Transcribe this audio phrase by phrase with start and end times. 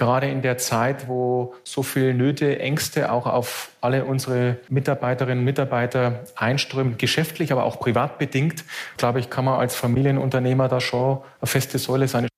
[0.00, 5.44] gerade in der Zeit, wo so viele Nöte, Ängste auch auf alle unsere Mitarbeiterinnen und
[5.44, 8.64] Mitarbeiter einströmen, geschäftlich, aber auch privat bedingt,
[8.96, 12.28] glaube ich, kann man als Familienunternehmer da schon eine feste Säule sein.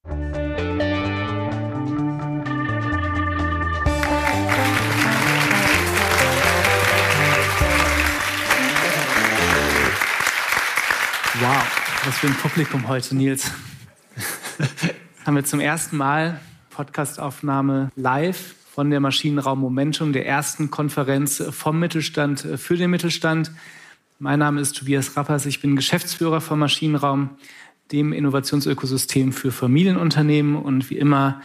[11.39, 13.53] Wow, was für ein Publikum heute, Nils.
[15.25, 16.41] Haben wir zum ersten Mal
[16.73, 23.53] Podcastaufnahme live von der Maschinenraum Momentum, der ersten Konferenz vom Mittelstand für den Mittelstand.
[24.19, 27.31] Mein Name ist Tobias Rappers, ich bin Geschäftsführer vom Maschinenraum,
[27.93, 30.57] dem Innovationsökosystem für Familienunternehmen.
[30.57, 31.43] Und wie immer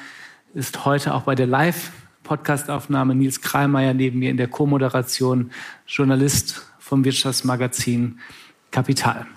[0.53, 5.51] ist heute auch bei der Live-Podcastaufnahme Nils Kreimeier neben mir in der Co-Moderation,
[5.85, 8.19] Journalist vom Wirtschaftsmagazin
[8.71, 9.27] Kapital.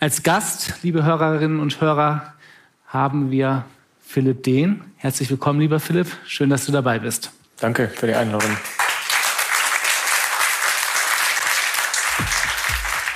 [0.00, 2.34] Als Gast, liebe Hörerinnen und Hörer,
[2.88, 3.64] haben wir
[4.08, 4.84] Philipp Dehn.
[4.96, 6.06] Herzlich willkommen, lieber Philipp.
[6.26, 7.32] Schön, dass du dabei bist.
[7.58, 8.56] Danke für die Einladung.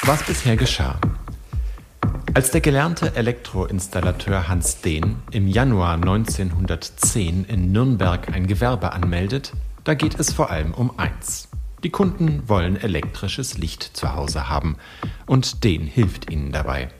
[0.03, 1.01] Was bisher geschah?
[2.35, 9.53] Als der gelernte Elektroinstallateur Hans Dehn im Januar 1910 in Nürnberg ein Gewerbe anmeldet,
[9.85, 11.49] da geht es vor allem um eins.
[11.85, 14.77] Die Kunden wollen elektrisches Licht zu Hause haben
[15.27, 16.91] und Dehn hilft ihnen dabei.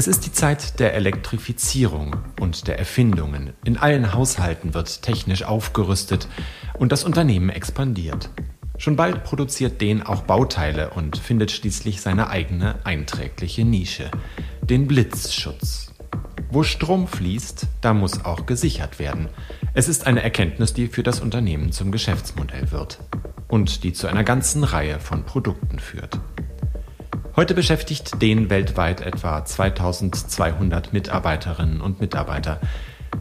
[0.00, 3.52] Es ist die Zeit der Elektrifizierung und der Erfindungen.
[3.66, 6.26] In allen Haushalten wird technisch aufgerüstet
[6.78, 8.30] und das Unternehmen expandiert.
[8.78, 14.10] Schon bald produziert Den auch Bauteile und findet schließlich seine eigene einträgliche Nische,
[14.62, 15.92] den Blitzschutz.
[16.50, 19.28] Wo Strom fließt, da muss auch gesichert werden.
[19.74, 23.00] Es ist eine Erkenntnis, die für das Unternehmen zum Geschäftsmodell wird
[23.48, 26.18] und die zu einer ganzen Reihe von Produkten führt.
[27.36, 32.60] Heute beschäftigt den weltweit etwa 2200 Mitarbeiterinnen und Mitarbeiter.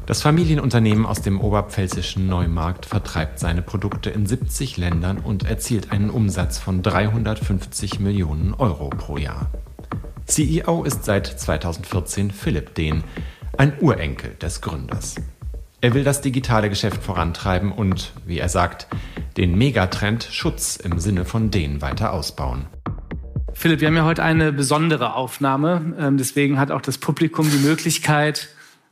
[0.07, 6.09] Das Familienunternehmen aus dem oberpfälzischen Neumarkt vertreibt seine Produkte in 70 Ländern und erzielt einen
[6.09, 9.51] Umsatz von 350 Millionen Euro pro Jahr.
[10.25, 13.03] CEO ist seit 2014 Philipp Dehn,
[13.57, 15.15] ein Urenkel des Gründers.
[15.81, 18.87] Er will das digitale Geschäft vorantreiben und, wie er sagt,
[19.37, 22.65] den Megatrend Schutz im Sinne von Dehn weiter ausbauen.
[23.53, 25.95] Philipp, wir haben ja heute eine besondere Aufnahme.
[25.99, 28.49] Ähm, deswegen hat auch das Publikum die Möglichkeit,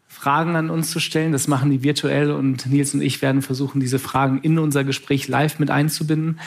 [0.08, 1.32] Fragen an uns zu stellen.
[1.32, 5.28] Das machen die virtuell und Nils und ich werden versuchen, diese Fragen in unser Gespräch
[5.28, 6.40] live mit einzubinden.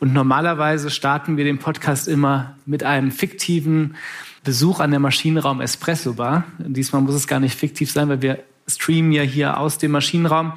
[0.00, 3.94] Und normalerweise starten wir den Podcast immer mit einem fiktiven
[4.42, 6.44] Besuch an der Maschinenraum Espresso Bar.
[6.58, 10.52] Diesmal muss es gar nicht fiktiv sein, weil wir streamen ja hier aus dem Maschinenraum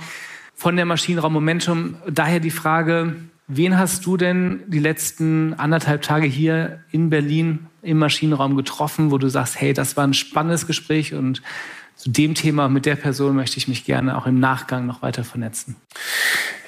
[0.56, 1.96] von der Maschinenraum Momentum.
[2.10, 3.16] Daher die Frage,
[3.50, 9.18] Wen hast du denn die letzten anderthalb Tage hier in Berlin im Maschinenraum getroffen, wo
[9.18, 11.42] du sagst, hey, das war ein spannendes Gespräch und
[11.96, 15.24] zu dem Thema mit der Person möchte ich mich gerne auch im Nachgang noch weiter
[15.24, 15.78] vernetzen?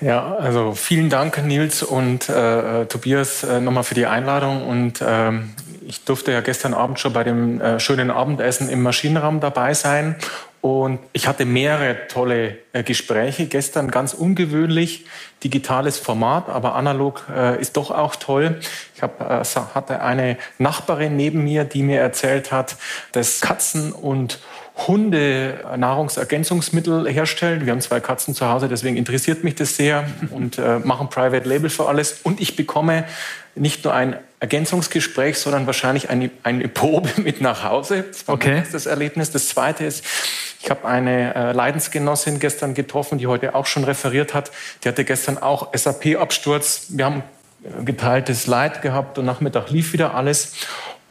[0.01, 4.65] Ja, also vielen Dank, Nils und äh, Tobias, äh, nochmal für die Einladung.
[4.65, 5.51] Und ähm,
[5.85, 10.15] ich durfte ja gestern Abend schon bei dem äh, schönen Abendessen im Maschinenraum dabei sein.
[10.61, 15.05] Und ich hatte mehrere tolle äh, Gespräche gestern, ganz ungewöhnlich,
[15.41, 18.59] digitales Format, aber analog äh, ist doch auch toll.
[18.93, 19.43] Ich hab, äh,
[19.73, 22.75] hatte eine Nachbarin neben mir, die mir erzählt hat,
[23.13, 24.39] dass Katzen und
[24.87, 27.65] Hunde Nahrungsergänzungsmittel herstellen.
[27.65, 31.69] Wir haben zwei Katzen zu Hause, deswegen interessiert mich das sehr und machen Private Label
[31.69, 32.21] für alles.
[32.23, 33.03] Und ich bekomme
[33.55, 38.05] nicht nur ein Ergänzungsgespräch, sondern wahrscheinlich eine, eine Probe mit nach Hause.
[38.07, 38.63] Das war okay.
[38.71, 39.31] das Erlebnis.
[39.31, 40.05] Das zweite ist,
[40.61, 44.51] ich habe eine äh, Leidensgenossin gestern getroffen, die heute auch schon referiert hat.
[44.83, 46.87] Die hatte gestern auch SAP-Absturz.
[46.89, 47.23] Wir haben
[47.85, 50.53] geteiltes Leid gehabt und Nachmittag lief wieder alles.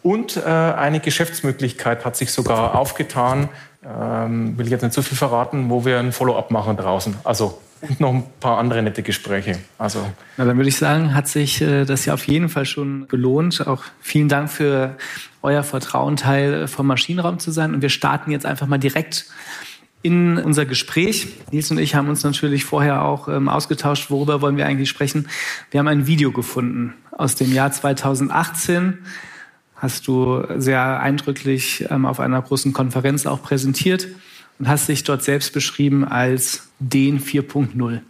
[0.02, 3.48] Und äh, eine Geschäftsmöglichkeit hat sich sogar aufgetan,
[3.84, 7.16] ähm, will ich jetzt nicht zu viel verraten, wo wir ein Follow-up machen draußen.
[7.24, 9.58] Also und noch ein paar andere nette Gespräche.
[9.78, 10.00] Also.
[10.36, 13.66] Na, dann würde ich sagen, hat sich äh, das ja auf jeden Fall schon gelohnt.
[13.66, 14.96] Auch vielen Dank für
[15.42, 17.74] euer Vertrauen, Teil vom Maschinenraum zu sein.
[17.74, 19.26] Und wir starten jetzt einfach mal direkt
[20.02, 21.28] in unser Gespräch.
[21.50, 25.28] Nils und ich haben uns natürlich vorher auch ähm, ausgetauscht, worüber wollen wir eigentlich sprechen.
[25.70, 28.98] Wir haben ein Video gefunden aus dem Jahr 2018.
[29.74, 34.08] Hast du sehr eindrücklich ähm, auf einer großen Konferenz auch präsentiert
[34.58, 38.00] und hast dich dort selbst beschrieben als den 4.0.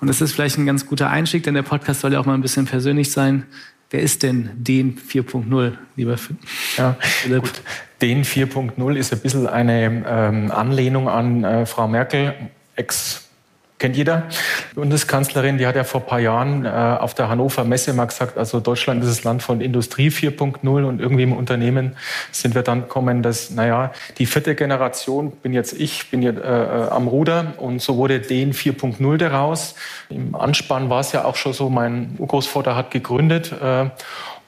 [0.00, 2.34] Und das ist vielleicht ein ganz guter Einstieg, denn der Podcast soll ja auch mal
[2.34, 3.46] ein bisschen persönlich sein.
[3.90, 6.16] Wer ist denn den 4.0, lieber
[6.78, 7.42] ja, Philipp?
[7.42, 7.62] Gut.
[8.00, 12.34] Den 4.0 ist ein bisschen eine ähm, Anlehnung an äh, Frau Merkel,
[12.74, 13.28] Ex
[13.82, 14.28] kennt jeder.
[14.70, 18.04] Die Bundeskanzlerin, die hat ja vor ein paar Jahren äh, auf der Hannover Messe mal
[18.04, 21.96] gesagt, also Deutschland ist das Land von Industrie 4.0 und irgendwie im Unternehmen
[22.30, 26.44] sind wir dann kommen, dass, naja, die vierte Generation bin jetzt ich, bin jetzt äh,
[26.44, 29.74] äh am Ruder und so wurde den 4.0 daraus.
[30.10, 33.90] Im Anspann war es ja auch schon so, mein Urgroßvater hat gegründet äh,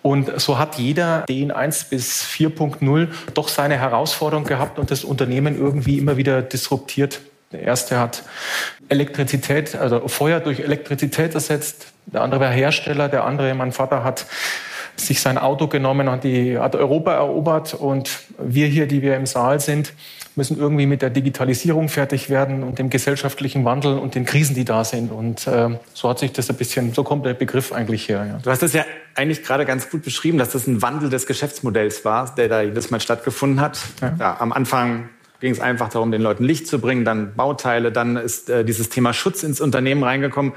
[0.03, 5.59] und so hat jeder den 1 bis 4.0 doch seine Herausforderung gehabt und das Unternehmen
[5.59, 7.21] irgendwie immer wieder disruptiert.
[7.55, 8.25] Der erste hat
[8.89, 11.93] Elektrizität, also Feuer durch Elektrizität ersetzt.
[12.07, 13.09] Der andere war Hersteller.
[13.09, 14.27] Der andere, mein Vater, hat
[14.97, 17.75] sich sein Auto genommen und die, hat Europa erobert.
[17.75, 19.93] Und wir hier, die wir im Saal sind,
[20.37, 24.65] müssen irgendwie mit der Digitalisierung fertig werden und dem gesellschaftlichen Wandel und den Krisen, die
[24.65, 25.13] da sind.
[25.13, 28.27] Und äh, so hat sich das ein bisschen, so kommt der Begriff eigentlich her.
[28.29, 28.39] Ja.
[28.43, 28.85] Du hast das ja
[29.15, 32.91] eigentlich gerade ganz gut beschrieben, dass das ein Wandel des Geschäftsmodells war, der da jedes
[32.91, 33.79] Mal stattgefunden hat.
[34.01, 34.17] Ja.
[34.19, 35.09] Ja, am Anfang
[35.45, 38.89] ging es einfach darum, den Leuten Licht zu bringen, dann Bauteile, dann ist äh, dieses
[38.89, 40.55] Thema Schutz ins Unternehmen reingekommen.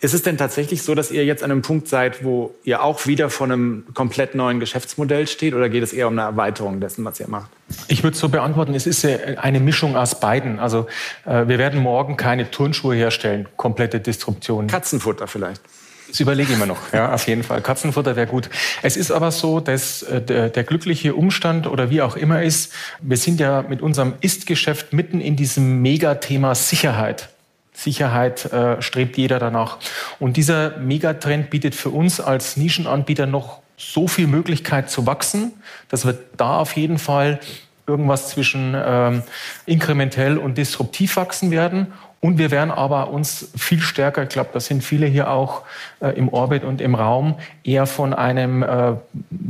[0.00, 3.06] Ist es denn tatsächlich so, dass ihr jetzt an einem Punkt seid, wo ihr auch
[3.06, 7.06] wieder vor einem komplett neuen Geschäftsmodell steht oder geht es eher um eine Erweiterung dessen,
[7.06, 7.50] was ihr macht?
[7.88, 10.58] Ich würde es so beantworten, es ist eine Mischung aus beiden.
[10.58, 10.86] Also
[11.24, 14.66] äh, wir werden morgen keine Turnschuhe herstellen, komplette Disruption.
[14.66, 15.62] Katzenfutter vielleicht.
[16.08, 16.92] Das überlege ich mir noch.
[16.92, 17.60] Ja, auf jeden Fall.
[17.60, 18.48] Katzenfutter wäre gut.
[18.82, 22.72] Es ist aber so, dass äh, der, der, glückliche Umstand oder wie auch immer ist,
[23.00, 27.28] wir sind ja mit unserem Ist-Geschäft mitten in diesem Megathema Sicherheit.
[27.74, 29.78] Sicherheit äh, strebt jeder danach.
[30.18, 35.52] Und dieser Megatrend bietet für uns als Nischenanbieter noch so viel Möglichkeit zu wachsen,
[35.88, 37.38] dass wir da auf jeden Fall
[37.86, 39.22] irgendwas zwischen ähm,
[39.66, 41.92] inkrementell und disruptiv wachsen werden.
[42.20, 45.62] Und wir werden aber uns viel stärker, ich glaube, da sind viele hier auch
[46.00, 48.94] äh, im Orbit und im Raum, eher von einem äh,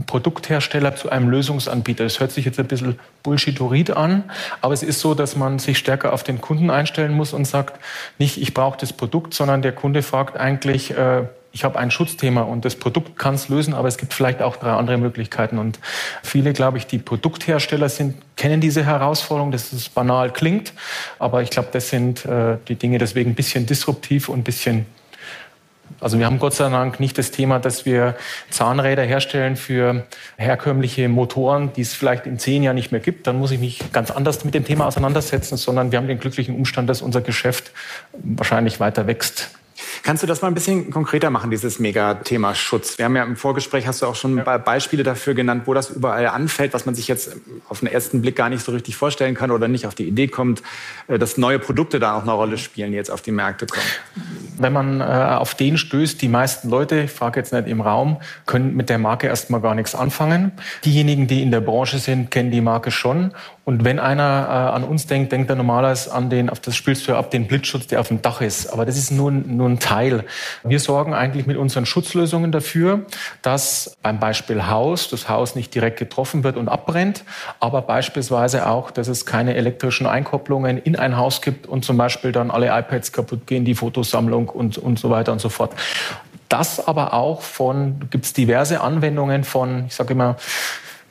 [0.07, 2.05] Produkthersteller zu einem Lösungsanbieter.
[2.05, 4.25] Das hört sich jetzt ein bisschen Bullshitorid an,
[4.61, 7.81] aber es ist so, dass man sich stärker auf den Kunden einstellen muss und sagt,
[8.19, 11.23] nicht ich brauche das Produkt, sondern der Kunde fragt eigentlich, äh,
[11.59, 14.55] ich habe ein Schutzthema und das Produkt kann es lösen, aber es gibt vielleicht auch
[14.55, 15.59] drei andere Möglichkeiten.
[15.59, 15.81] Und
[16.23, 20.73] viele, glaube ich, die Produkthersteller sind, kennen diese Herausforderung, dass es banal klingt,
[21.19, 24.87] aber ich glaube, das sind äh, die Dinge deswegen ein bisschen disruptiv und ein bisschen
[26.01, 28.15] also wir haben Gott sei Dank nicht das Thema, dass wir
[28.51, 30.07] Zahnräder herstellen für
[30.37, 33.27] herkömmliche Motoren, die es vielleicht in zehn Jahren nicht mehr gibt.
[33.27, 36.55] Dann muss ich mich ganz anders mit dem Thema auseinandersetzen, sondern wir haben den glücklichen
[36.55, 37.73] Umstand, dass unser Geschäft
[38.13, 39.58] wahrscheinlich weiter wächst.
[40.03, 42.99] Kannst du das mal ein bisschen konkreter machen, dieses Mega-Thema Schutz?
[42.99, 44.59] Wir haben ja im Vorgespräch, hast du auch schon ja.
[44.59, 47.37] Beispiele dafür genannt, wo das überall anfällt, was man sich jetzt
[47.69, 50.29] auf den ersten Blick gar nicht so richtig vorstellen kann oder nicht auf die Idee
[50.29, 50.63] kommt,
[51.09, 53.87] äh, dass neue Produkte da auch eine Rolle spielen, die jetzt auf die Märkte kommen.
[54.59, 58.19] Wenn man äh, auf den stößt, die meisten Leute, ich frage jetzt nicht im Raum,
[58.47, 60.53] können mit der Marke erstmal gar nichts anfangen.
[60.85, 63.33] Diejenigen, die in der Branche sind, kennen die Marke schon
[63.69, 67.07] und wenn einer äh, an uns denkt, denkt er normalerweise an den, auf das spielst
[67.07, 68.73] du ab, den Blitzschutz, der auf dem Dach ist.
[68.73, 70.25] Aber das ist nur, nur ein Teil.
[70.65, 73.05] Wir sorgen eigentlich mit unseren Schutzlösungen dafür,
[73.43, 77.25] dass beim Beispiel Haus, das Haus nicht direkt getroffen wird und abbrennt,
[77.61, 82.33] aber beispielsweise auch, dass es keine elektrischen Einkopplungen in ein Haus gibt und zum Beispiel
[82.33, 85.75] dann alle iPads kaputt gehen, die Fotosammlung und, und so weiter und so fort.
[86.49, 90.37] Das aber auch von, gibt es diverse Anwendungen von, ich sage immer,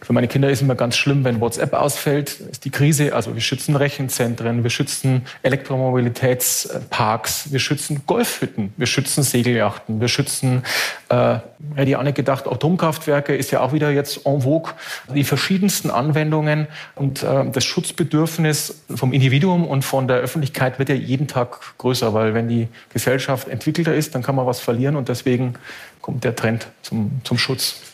[0.02, 3.16] für meine Kinder ist immer ganz schlimm, wenn WhatsApp ausfällt, ist die Krise.
[3.16, 10.62] Also wir schützen Rechenzentren, wir schützen Elektromobilitätsparks, wir schützen Golfhütten, wir schützen Segelyachten, wir schützen,
[11.10, 11.40] äh,
[11.76, 14.74] hätte ich auch nicht gedacht, Atomkraftwerke ist ja auch wieder jetzt en vogue.
[15.14, 20.96] Die verschiedensten Anwendungen und äh, das Schutzbedürfnis vom Individuum und von der Öffentlichkeit wird ja
[20.96, 25.10] jeden Tag größer, weil wenn die Gesellschaft entwickelter ist, dann kann man was verlieren und
[25.10, 25.56] deswegen
[26.02, 27.87] kommt der Trend zum, zum Schutz.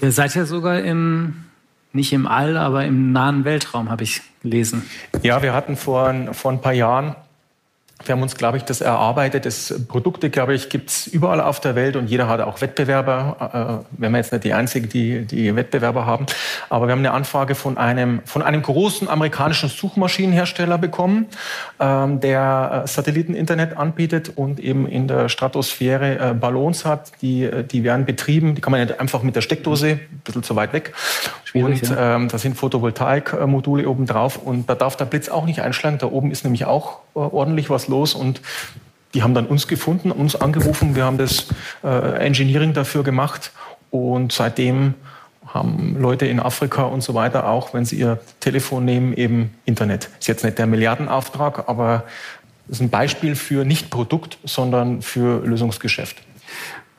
[0.00, 1.44] Ihr seid ja sogar im,
[1.92, 4.82] nicht im All, aber im nahen Weltraum, habe ich gelesen.
[5.22, 7.14] Ja, wir hatten vor, vor ein paar Jahren
[8.04, 9.46] wir haben uns, glaube ich, das erarbeitet.
[9.46, 13.84] Das Produkte, glaube ich, gibt es überall auf der Welt und jeder hat auch Wettbewerber.
[13.90, 16.26] Äh, wir haben jetzt nicht die Einzigen, die, die Wettbewerber haben.
[16.68, 21.26] Aber wir haben eine Anfrage von einem, von einem großen amerikanischen Suchmaschinenhersteller bekommen,
[21.80, 27.12] ähm, der äh, Satelliteninternet anbietet und eben in der Stratosphäre äh, Ballons hat.
[27.22, 28.54] Die, äh, die werden betrieben.
[28.54, 30.92] Die kann man nicht einfach mit der Steckdose, ein bisschen zu weit weg.
[31.64, 32.16] Schwierig, und ja.
[32.16, 35.98] ähm, da sind Photovoltaikmodule oben drauf und da darf der Blitz auch nicht einschlagen.
[35.98, 38.40] Da oben ist nämlich auch äh, ordentlich was los und
[39.14, 40.94] die haben dann uns gefunden, uns angerufen.
[40.94, 41.46] Wir haben das
[41.82, 43.52] äh, Engineering dafür gemacht
[43.90, 44.94] und seitdem
[45.46, 50.10] haben Leute in Afrika und so weiter auch, wenn sie ihr Telefon nehmen, eben Internet.
[50.18, 52.04] Ist jetzt nicht der Milliardenauftrag, aber
[52.68, 56.16] ist ein Beispiel für nicht Produkt, sondern für Lösungsgeschäft.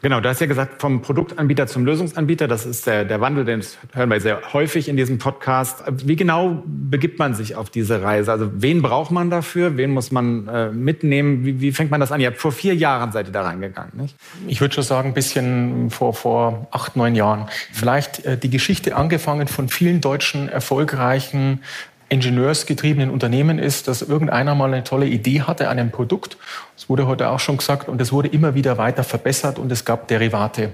[0.04, 2.48] Genau, du hast ja gesagt, vom Produktanbieter zum Lösungsanbieter.
[2.48, 3.64] Das ist der, der Wandel, den
[3.94, 5.84] hören wir sehr häufig in diesem Podcast.
[5.90, 8.32] Wie genau begibt man sich auf diese Reise?
[8.32, 9.76] Also wen braucht man dafür?
[9.76, 11.46] Wen muss man äh, mitnehmen?
[11.46, 12.22] Wie, wie, fängt man das an?
[12.22, 14.16] Ihr habt vor vier Jahren seid ihr da reingegangen, nicht?
[14.48, 17.48] Ich würde schon sagen, ein bisschen vor, vor acht, neun Jahren.
[17.74, 21.62] Vielleicht äh, die Geschichte angefangen von vielen deutschen erfolgreichen
[22.10, 26.38] ingenieursgetriebenen Unternehmen ist, dass irgendeiner mal eine tolle Idee hatte an einem Produkt.
[26.76, 29.84] Das wurde heute auch schon gesagt und es wurde immer wieder weiter verbessert und es
[29.84, 30.70] gab Derivate.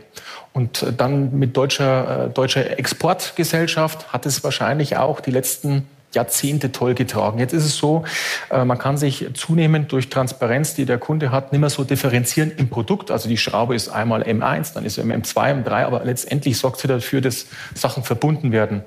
[0.53, 6.93] Und dann mit deutscher, äh, deutscher Exportgesellschaft hat es wahrscheinlich auch die letzten Jahrzehnte toll
[6.93, 7.39] getragen.
[7.39, 8.03] Jetzt ist es so,
[8.49, 12.51] äh, man kann sich zunehmend durch Transparenz, die der Kunde hat, nicht mehr so differenzieren
[12.57, 13.11] im Produkt.
[13.11, 16.87] Also die Schraube ist einmal M1, dann ist sie M2, M3, aber letztendlich sorgt sie
[16.87, 18.83] dafür, dass Sachen verbunden werden.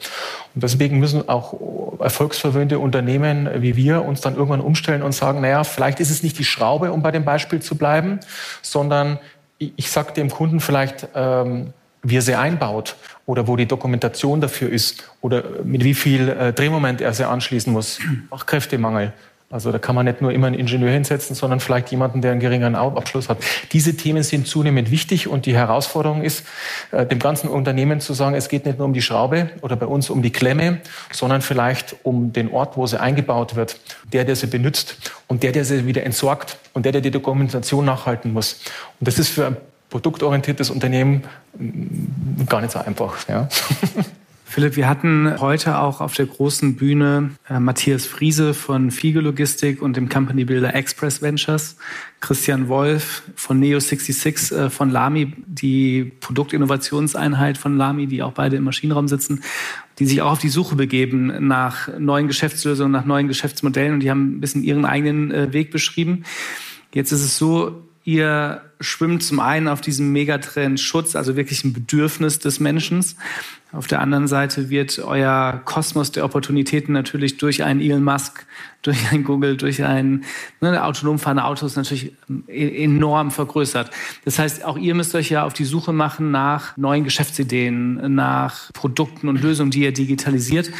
[0.54, 5.64] Und deswegen müssen auch erfolgsverwöhnte Unternehmen wie wir uns dann irgendwann umstellen und sagen, naja,
[5.64, 8.20] vielleicht ist es nicht die Schraube, um bei dem Beispiel zu bleiben,
[8.62, 9.18] sondern
[9.58, 11.72] ich sage dem Kunden vielleicht, ähm,
[12.08, 12.96] wie er sie einbaut
[13.26, 17.72] oder wo die Dokumentation dafür ist oder mit wie viel äh, Drehmoment er sie anschließen
[17.72, 17.98] muss.
[18.30, 19.12] Fachkräftemangel.
[19.48, 22.40] Also da kann man nicht nur immer einen Ingenieur hinsetzen, sondern vielleicht jemanden, der einen
[22.40, 23.38] geringeren Abschluss hat.
[23.70, 26.44] Diese Themen sind zunehmend wichtig und die Herausforderung ist,
[26.90, 29.86] äh, dem ganzen Unternehmen zu sagen, es geht nicht nur um die Schraube oder bei
[29.86, 30.80] uns um die Klemme,
[31.12, 33.78] sondern vielleicht um den Ort, wo sie eingebaut wird,
[34.12, 37.84] der, der sie benutzt und der, der sie wieder entsorgt und der, der die Dokumentation
[37.84, 38.60] nachhalten muss.
[38.98, 39.56] Und das ist für
[39.90, 41.24] produktorientiertes Unternehmen
[41.58, 43.28] mm, gar nicht so einfach.
[43.28, 43.48] Ja.
[44.48, 49.82] Philipp, wir hatten heute auch auf der großen Bühne äh, Matthias Friese von Fiege Logistik
[49.82, 51.76] und dem Company Builder Express Ventures,
[52.20, 58.64] Christian Wolf von Neo66 äh, von Lamy, die Produktinnovationseinheit von Lamy, die auch beide im
[58.64, 59.42] Maschinenraum sitzen,
[59.98, 64.10] die sich auch auf die Suche begeben nach neuen Geschäftslösungen, nach neuen Geschäftsmodellen und die
[64.10, 66.22] haben ein bisschen ihren eigenen äh, Weg beschrieben.
[66.94, 71.72] Jetzt ist es so, Ihr schwimmt zum einen auf diesem Megatrend Schutz, also wirklich ein
[71.72, 73.04] Bedürfnis des Menschen.
[73.72, 78.46] Auf der anderen Seite wird euer Kosmos der Opportunitäten natürlich durch einen Elon Musk,
[78.82, 80.24] durch ein Google, durch ein
[80.60, 82.12] ne, autonom fahrende Autos natürlich
[82.48, 83.90] e-, enorm vergrößert.
[84.24, 88.72] Das heißt, auch ihr müsst euch ja auf die Suche machen nach neuen Geschäftsideen, nach
[88.72, 90.70] Produkten und Lösungen, die ihr digitalisiert.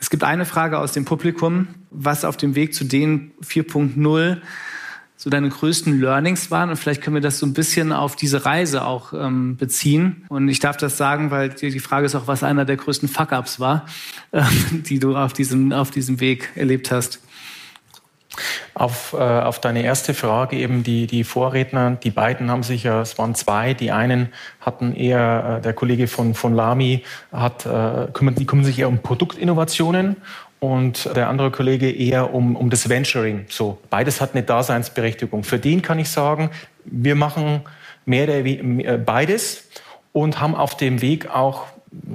[0.00, 4.38] Es gibt eine Frage aus dem Publikum, was auf dem Weg zu den 4.0
[5.20, 8.44] so deine größten Learnings waren und vielleicht können wir das so ein bisschen auf diese
[8.46, 10.24] Reise auch ähm, beziehen.
[10.28, 13.58] Und ich darf das sagen, weil die, Frage ist auch, was einer der größten Fuck-ups
[13.58, 13.84] war,
[14.30, 17.20] äh, die du auf diesem, auf diesem Weg erlebt hast.
[18.74, 23.00] Auf, äh, auf deine erste Frage eben die, die Vorredner, die beiden haben sich ja,
[23.00, 24.28] es waren zwei, die einen
[24.60, 28.88] hatten eher, äh, der Kollege von, von Lamy hat, äh, kümmert, die kümmern sich eher
[28.88, 30.18] um Produktinnovationen
[30.60, 33.46] und der andere Kollege eher um, um das Venturing.
[33.48, 35.44] So, beides hat eine Daseinsberechtigung.
[35.44, 36.50] Für den kann ich sagen,
[36.84, 37.62] wir machen
[38.04, 39.68] mehr oder weniger äh, beides
[40.12, 41.66] und haben auf dem Weg auch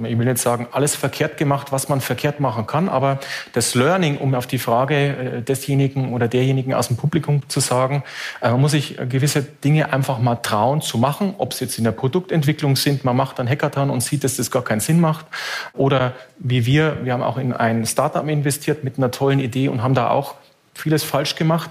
[0.04, 3.18] ich will nicht sagen, alles verkehrt gemacht, was man verkehrt machen kann, aber
[3.52, 8.02] das Learning, um auf die Frage äh, desjenigen oder derjenigen aus dem Publikum zu sagen,
[8.40, 11.84] äh, man muss sich gewisse Dinge einfach mal trauen zu machen, ob es jetzt in
[11.84, 15.26] der Produktentwicklung sind, man macht einen Hackathon und sieht, dass das gar keinen Sinn macht,
[15.72, 19.82] oder wie wir, wir haben auch in ein Startup investiert mit einer tollen Idee und
[19.82, 20.34] haben da auch
[20.74, 21.70] vieles falsch gemacht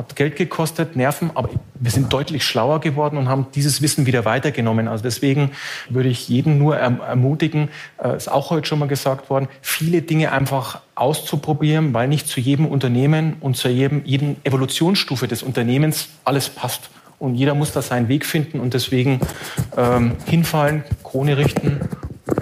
[0.00, 4.24] hat Geld gekostet, Nerven, aber wir sind deutlich schlauer geworden und haben dieses Wissen wieder
[4.24, 4.88] weitergenommen.
[4.88, 5.52] Also deswegen
[5.88, 7.68] würde ich jeden nur erm-, ermutigen,
[8.02, 12.40] äh, ist auch heute schon mal gesagt worden, viele Dinge einfach auszuprobieren, weil nicht zu
[12.40, 16.90] jedem Unternehmen und zu jedem, jedem Evolutionsstufe des Unternehmens alles passt.
[17.18, 19.20] Und jeder muss da seinen Weg finden und deswegen
[19.76, 21.80] ähm, hinfallen, Krone richten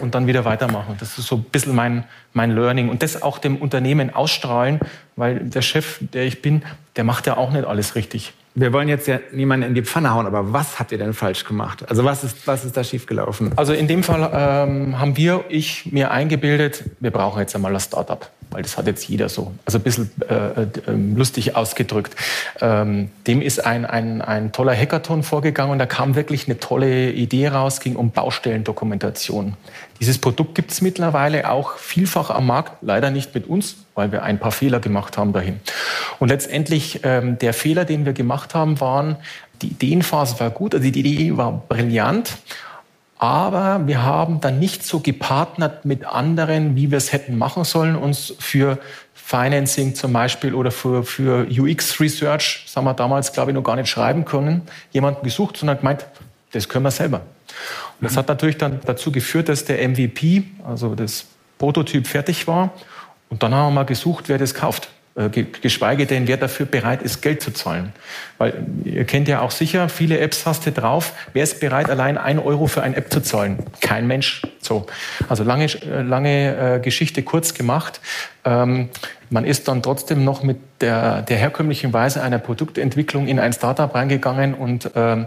[0.00, 0.96] und dann wieder weitermachen.
[0.98, 2.88] Das ist so ein bisschen mein, mein Learning.
[2.88, 4.80] Und das auch dem Unternehmen ausstrahlen,
[5.16, 6.62] weil der Chef, der ich bin,
[6.96, 8.32] der macht ja auch nicht alles richtig.
[8.54, 11.44] Wir wollen jetzt ja niemanden in die Pfanne hauen, aber was habt ihr denn falsch
[11.44, 11.88] gemacht?
[11.88, 13.52] Also was ist, was ist da schiefgelaufen?
[13.56, 17.80] Also in dem Fall ähm, haben wir, ich, mir eingebildet, wir brauchen jetzt einmal ein
[17.80, 20.68] Startup weil das hat jetzt jeder so, also ein bisschen äh, äh,
[21.14, 22.14] lustig ausgedrückt.
[22.60, 27.12] Ähm, dem ist ein, ein, ein toller Hackathon vorgegangen und da kam wirklich eine tolle
[27.12, 29.54] Idee raus, ging um Baustellendokumentation.
[30.00, 34.22] Dieses Produkt gibt es mittlerweile auch vielfach am Markt, leider nicht mit uns, weil wir
[34.22, 35.60] ein paar Fehler gemacht haben dahin.
[36.18, 39.16] Und letztendlich ähm, der Fehler, den wir gemacht haben, waren,
[39.60, 42.38] die Ideenphase war gut, also die Idee war brillant
[43.18, 47.96] aber wir haben dann nicht so gepartnert mit anderen, wie wir es hätten machen sollen,
[47.96, 48.78] uns für
[49.14, 53.64] Financing zum Beispiel oder für, für UX Research, das haben wir damals, glaube ich, noch
[53.64, 56.06] gar nicht schreiben können, jemanden gesucht, sondern gemeint,
[56.52, 57.20] das können wir selber.
[58.00, 61.26] Und das hat natürlich dann dazu geführt, dass der MVP, also das
[61.58, 62.72] Prototyp fertig war.
[63.28, 64.88] Und dann haben wir mal gesucht, wer das kauft.
[65.18, 67.92] Äh, geschweige denn, wer dafür bereit ist, Geld zu zahlen.
[68.38, 71.12] Weil ihr kennt ja auch sicher, viele Apps hast du drauf.
[71.32, 73.58] Wer ist bereit, allein ein Euro für eine App zu zahlen?
[73.80, 74.42] Kein Mensch.
[74.60, 74.86] So.
[75.28, 78.00] Also lange, äh, lange äh, Geschichte kurz gemacht.
[78.44, 78.90] Ähm,
[79.28, 83.92] man ist dann trotzdem noch mit der, der herkömmlichen Weise einer Produktentwicklung in ein Startup
[83.92, 85.26] reingegangen und ähm,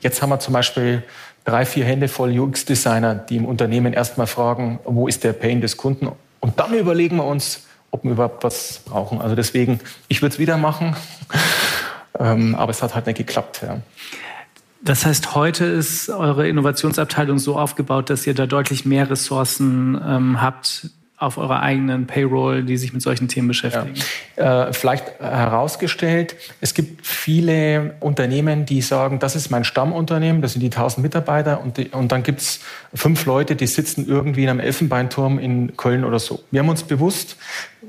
[0.00, 1.02] jetzt haben wir zum Beispiel
[1.46, 5.78] drei, vier Hände voll UX-Designer, die im Unternehmen erstmal fragen, wo ist der Pain des
[5.78, 6.08] Kunden?
[6.40, 9.20] Und dann überlegen wir uns, ob wir überhaupt was brauchen.
[9.20, 10.96] Also deswegen, ich würde es wieder machen,
[12.18, 13.62] ähm, aber es hat halt nicht geklappt.
[13.62, 13.78] Ja.
[14.82, 20.40] Das heißt, heute ist eure Innovationsabteilung so aufgebaut, dass ihr da deutlich mehr Ressourcen ähm,
[20.40, 20.88] habt,
[21.20, 23.94] auf eurer eigenen Payroll, die sich mit solchen Themen beschäftigen?
[24.38, 24.68] Ja.
[24.68, 30.62] Äh, vielleicht herausgestellt, es gibt viele Unternehmen, die sagen, das ist mein Stammunternehmen, das sind
[30.62, 32.60] die 1000 Mitarbeiter und, die, und dann gibt es
[32.94, 36.40] fünf Leute, die sitzen irgendwie in einem Elfenbeinturm in Köln oder so.
[36.50, 37.36] Wir haben uns bewusst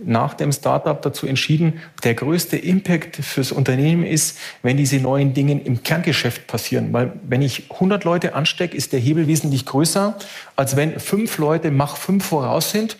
[0.03, 5.61] nach dem Startup dazu entschieden, der größte Impact fürs Unternehmen ist, wenn diese neuen Dinge
[5.61, 6.91] im Kerngeschäft passieren.
[6.91, 10.17] Weil wenn ich 100 Leute anstecke, ist der Hebel wesentlich größer,
[10.57, 12.97] als wenn fünf Leute Mach fünf voraus sind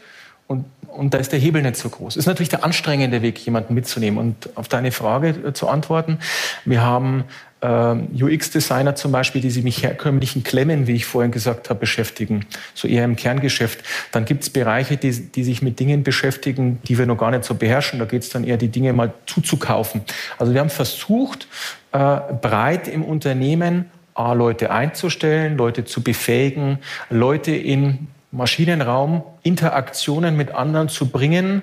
[0.51, 2.17] und, und da ist der Hebel nicht so groß.
[2.17, 4.19] Ist natürlich der anstrengende Weg, jemanden mitzunehmen.
[4.19, 6.19] Und auf deine Frage äh, zu antworten,
[6.65, 7.23] wir haben
[7.61, 12.45] ähm, UX-Designer zum Beispiel, die sich mit herkömmlichen Klemmen, wie ich vorhin gesagt habe, beschäftigen,
[12.73, 13.79] so eher im Kerngeschäft.
[14.11, 17.45] Dann gibt es Bereiche, die, die sich mit Dingen beschäftigen, die wir noch gar nicht
[17.45, 17.99] so beherrschen.
[17.99, 20.01] Da geht es dann eher, die Dinge mal zuzukaufen.
[20.37, 21.47] Also wir haben versucht,
[21.93, 26.79] äh, breit im Unternehmen A, Leute einzustellen, Leute zu befähigen,
[27.09, 31.61] Leute in Maschinenraum Interaktionen mit anderen zu bringen.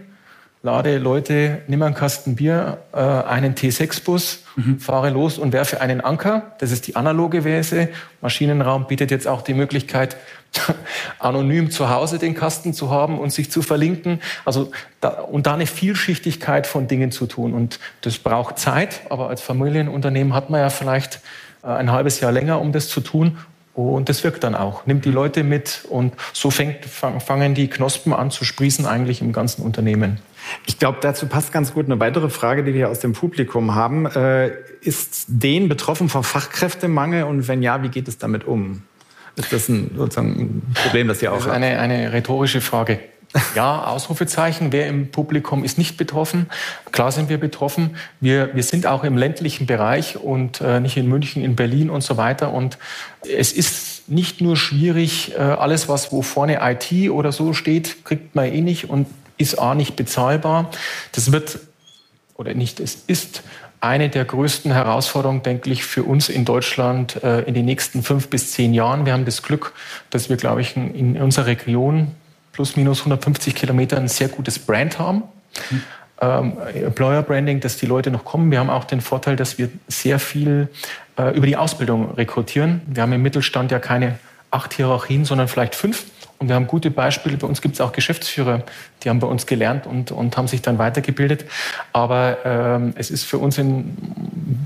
[0.63, 4.81] Lade Leute, nimm einen Kasten Bier, äh, einen T6-Bus, mhm.
[4.81, 6.57] fahre los und werfe einen Anker.
[6.59, 7.89] Das ist die analoge Weise.
[8.21, 10.17] Maschinenraum bietet jetzt auch die Möglichkeit,
[11.21, 14.21] anonym zu Hause den Kasten zu haben und sich zu verlinken.
[14.45, 17.55] Also da, und da eine Vielschichtigkeit von Dingen zu tun.
[17.55, 21.21] Und das braucht Zeit, aber als Familienunternehmen hat man ja vielleicht
[21.63, 23.39] äh, ein halbes Jahr länger, um das zu tun.
[23.79, 24.87] Und das wirkt dann auch.
[24.87, 29.33] Nimmt die Leute mit und so fängt, fangen die Knospen an zu sprießen eigentlich im
[29.33, 30.19] ganzen Unternehmen.
[30.67, 34.07] Ich glaube, dazu passt ganz gut eine weitere Frage, die wir aus dem Publikum haben.
[34.07, 38.83] Äh, ist den betroffen vom Fachkräftemangel und wenn ja, wie geht es damit um?
[39.37, 42.99] Ist das ein, sozusagen ein Problem, das ihr auch das ist eine, eine rhetorische Frage.
[43.55, 44.73] Ja, Ausrufezeichen.
[44.73, 46.49] Wer im Publikum ist nicht betroffen?
[46.93, 47.97] Klar sind wir betroffen.
[48.21, 52.03] Wir, wir sind auch im ländlichen Bereich und äh, nicht in München, in Berlin und
[52.03, 52.53] so weiter.
[52.53, 52.79] Und
[53.23, 58.35] es ist nicht nur schwierig, äh, alles, was wo vorne IT oder so steht, kriegt
[58.35, 60.71] man eh nicht und ist A nicht bezahlbar.
[61.13, 61.59] Das wird,
[62.35, 63.43] oder nicht, es ist
[63.81, 68.29] eine der größten Herausforderungen, denke ich, für uns in Deutschland äh, in den nächsten fünf
[68.29, 69.07] bis zehn Jahren.
[69.07, 69.75] Wir haben das Glück,
[70.11, 72.09] dass wir, glaube ich, in unserer Region
[72.59, 75.23] plus minus 150 Kilometer ein sehr gutes Brand haben.
[75.71, 75.83] Mhm.
[76.21, 78.51] Ähm, Employer Branding, dass die Leute noch kommen.
[78.51, 80.67] Wir haben auch den Vorteil, dass wir sehr viel
[81.17, 82.81] äh, über die Ausbildung rekrutieren.
[82.89, 84.19] Wir haben im Mittelstand ja keine
[84.51, 86.07] acht Hierarchien, sondern vielleicht fünf.
[86.39, 87.37] Und wir haben gute Beispiele.
[87.37, 88.65] Bei uns gibt es auch Geschäftsführer,
[89.05, 91.45] die haben bei uns gelernt und, und haben sich dann weitergebildet.
[91.93, 93.97] Aber ähm, es ist für uns in,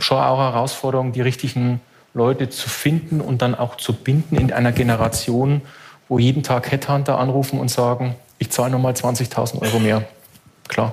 [0.00, 1.82] schon auch eine Herausforderung, die richtigen
[2.14, 5.60] Leute zu finden und dann auch zu binden in einer Generation,
[6.12, 10.06] wo jeden Tag Headhunter anrufen und sagen, ich zahle nochmal 20.000 Euro mehr.
[10.68, 10.92] Klar.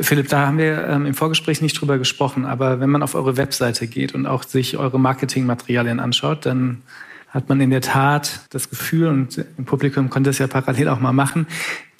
[0.00, 3.36] Philipp, da haben wir ähm, im Vorgespräch nicht drüber gesprochen, aber wenn man auf eure
[3.36, 6.82] Webseite geht und auch sich eure Marketingmaterialien anschaut, dann
[7.30, 11.00] hat man in der Tat das Gefühl, und im Publikum konnte es ja parallel auch
[11.00, 11.46] mal machen,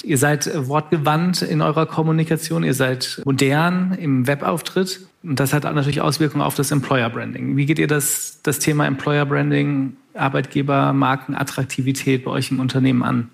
[0.02, 6.00] ihr seid wortgewandt in eurer Kommunikation, ihr seid modern im Webauftritt und das hat natürlich
[6.00, 7.56] Auswirkungen auf das Employer Branding.
[7.56, 13.02] Wie geht ihr das, das Thema Employer Branding Arbeitgeber, Marken, Attraktivität bei euch im Unternehmen
[13.02, 13.28] an?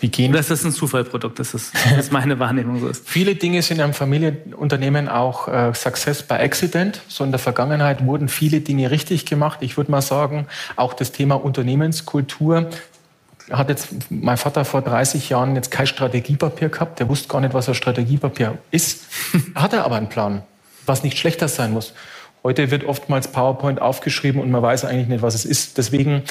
[0.00, 2.80] Wie gehen das ist ein Zufallprodukt, das ist, das ist meine Wahrnehmung.
[2.80, 3.08] So ist.
[3.08, 7.02] Viele Dinge sind in einem Familienunternehmen auch äh, Success by Accident.
[7.08, 9.58] So in der Vergangenheit wurden viele Dinge richtig gemacht.
[9.62, 12.70] Ich würde mal sagen, auch das Thema Unternehmenskultur
[13.50, 17.00] hat jetzt mein Vater vor 30 Jahren jetzt kein Strategiepapier gehabt.
[17.00, 19.06] Der wusste gar nicht, was ein Strategiepapier ist.
[19.54, 20.42] hat er aber einen Plan,
[20.86, 21.94] was nicht schlechter sein muss.
[22.44, 25.78] Heute wird oftmals PowerPoint aufgeschrieben und man weiß eigentlich nicht, was es ist.
[25.78, 26.22] Deswegen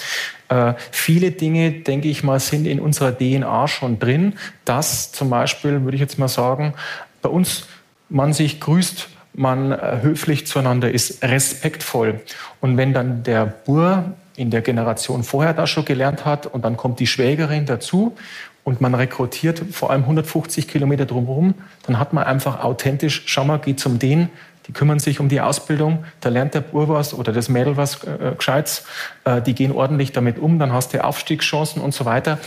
[0.49, 4.33] äh, viele Dinge, denke ich mal, sind in unserer DNA schon drin.
[4.65, 6.73] Dass zum Beispiel, würde ich jetzt mal sagen,
[7.21, 7.67] bei uns
[8.09, 12.21] man sich grüßt, man äh, höflich zueinander ist, respektvoll.
[12.61, 16.77] Und wenn dann der Bur in der Generation vorher das schon gelernt hat und dann
[16.77, 18.15] kommt die Schwägerin dazu
[18.63, 21.53] und man rekrutiert vor allem 150 Kilometer drumherum,
[21.85, 24.29] dann hat man einfach authentisch, schau mal, geh zum den,
[24.67, 28.03] die kümmern sich um die Ausbildung, da lernt der Bur was oder das Mädel was
[28.03, 28.85] äh, Gescheites,
[29.23, 32.37] äh, die gehen ordentlich damit um, dann hast du Aufstiegschancen und so weiter.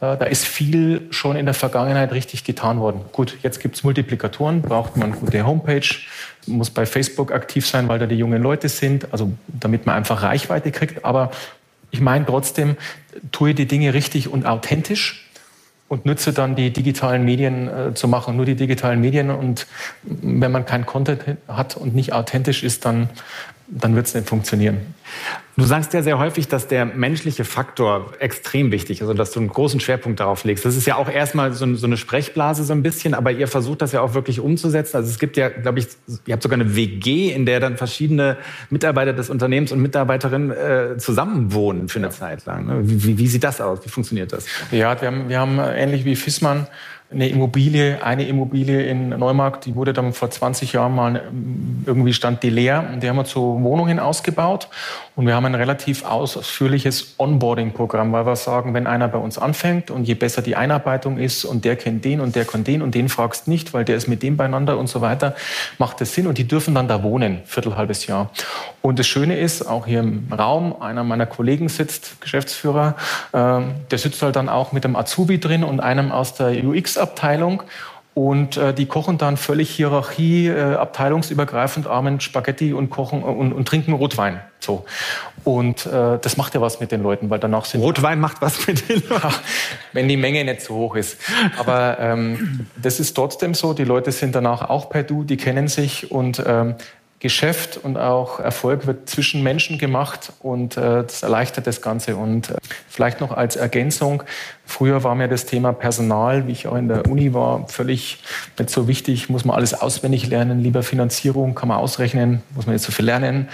[0.00, 3.00] Äh, da ist viel schon in der Vergangenheit richtig getan worden.
[3.12, 5.88] Gut, jetzt gibt es Multiplikatoren, braucht man eine gute Homepage,
[6.46, 10.22] muss bei Facebook aktiv sein, weil da die jungen Leute sind, also damit man einfach
[10.22, 11.04] Reichweite kriegt.
[11.04, 11.30] Aber
[11.90, 12.76] ich meine trotzdem,
[13.32, 15.27] tue die Dinge richtig und authentisch
[15.88, 19.30] und nütze dann die digitalen Medien äh, zu machen, nur die digitalen Medien.
[19.30, 19.66] Und
[20.02, 23.08] wenn man kein Content hat und nicht authentisch ist, dann
[23.70, 24.94] dann wird es nicht funktionieren.
[25.56, 29.40] Du sagst ja sehr häufig, dass der menschliche Faktor extrem wichtig ist und dass du
[29.40, 30.64] einen großen Schwerpunkt darauf legst.
[30.64, 33.82] Das ist ja auch erstmal so, so eine Sprechblase so ein bisschen, aber ihr versucht
[33.82, 34.96] das ja auch wirklich umzusetzen.
[34.96, 35.88] Also es gibt ja, glaube ich,
[36.26, 38.36] ihr habt sogar eine WG, in der dann verschiedene
[38.70, 42.12] Mitarbeiter des Unternehmens und Mitarbeiterinnen äh, zusammenwohnen für eine ja.
[42.12, 42.66] Zeit lang.
[42.66, 42.88] Ne?
[42.88, 43.84] Wie, wie, wie, sieht das aus?
[43.84, 44.46] Wie funktioniert das?
[44.70, 46.68] Ja, wir haben, wir haben ähnlich wie Fissmann
[47.10, 51.22] eine Immobilie, eine Immobilie in Neumarkt, die wurde dann vor 20 Jahren mal
[51.86, 52.90] irgendwie stand die leer.
[52.92, 54.68] Und die haben wir zu Wohnungen ausgebaut
[55.18, 59.90] und wir haben ein relativ ausführliches Onboarding-Programm, weil wir sagen, wenn einer bei uns anfängt
[59.90, 62.94] und je besser die Einarbeitung ist und der kennt den und der kann den und
[62.94, 65.34] den fragst nicht, weil der ist mit dem beieinander und so weiter,
[65.78, 68.30] macht das Sinn und die dürfen dann da wohnen, viertelhalbes Jahr.
[68.80, 72.94] Und das Schöne ist, auch hier im Raum, einer meiner Kollegen sitzt, Geschäftsführer,
[73.32, 77.64] äh, der sitzt halt dann auch mit einem Azubi drin und einem aus der UX-Abteilung.
[78.18, 83.68] Und äh, die kochen dann völlig Hierarchie, äh, abteilungsübergreifend Armen Spaghetti und kochen und, und
[83.68, 84.40] trinken Rotwein.
[84.58, 84.84] So.
[85.44, 87.80] Und äh, das macht ja was mit den Leuten, weil danach sind.
[87.80, 89.36] Rotwein macht was mit den Leuten.
[89.92, 91.16] wenn die Menge nicht so hoch ist.
[91.58, 93.72] Aber ähm, das ist trotzdem so.
[93.72, 96.74] Die Leute sind danach auch per Du, die kennen sich und ähm,
[97.20, 102.14] Geschäft und auch Erfolg wird zwischen Menschen gemacht und äh, das erleichtert das Ganze.
[102.14, 102.54] Und äh,
[102.88, 104.22] vielleicht noch als Ergänzung,
[104.64, 108.22] früher war mir das Thema Personal, wie ich auch in der Uni war, völlig
[108.56, 112.76] nicht so wichtig, muss man alles auswendig lernen, lieber Finanzierung kann man ausrechnen, muss man
[112.76, 113.48] jetzt so viel lernen.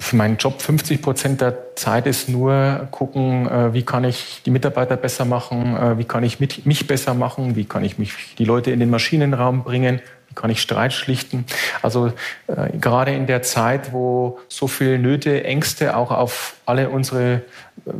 [0.00, 4.50] Für meinen Job 50 Prozent der Zeit ist nur gucken, äh, wie kann ich die
[4.50, 8.44] Mitarbeiter besser machen, äh, wie kann ich mich besser machen, wie kann ich mich die
[8.44, 10.00] Leute in den Maschinenraum bringen,
[10.34, 11.44] kann ich Streit schlichten.
[11.82, 12.12] Also
[12.46, 17.40] äh, gerade in der Zeit, wo so viele Nöte, Ängste auch auf alle unsere äh,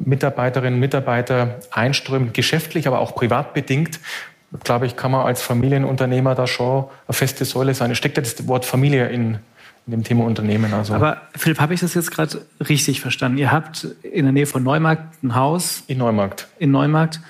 [0.05, 3.99] Mitarbeiterinnen und Mitarbeiter einströmen, geschäftlich, aber auch privat bedingt,
[4.65, 7.91] glaube ich, kann man als Familienunternehmer da schon eine feste Säule sein.
[7.91, 9.39] Es steckt ja das Wort Familie in,
[9.87, 10.73] in dem Thema Unternehmen.
[10.73, 10.95] Also.
[10.95, 13.39] Aber Philipp, habe ich das jetzt gerade richtig verstanden?
[13.39, 15.83] Ihr habt in der Nähe von Neumarkt ein Haus.
[15.87, 16.49] In Neumarkt.
[16.59, 17.21] In Neumarkt,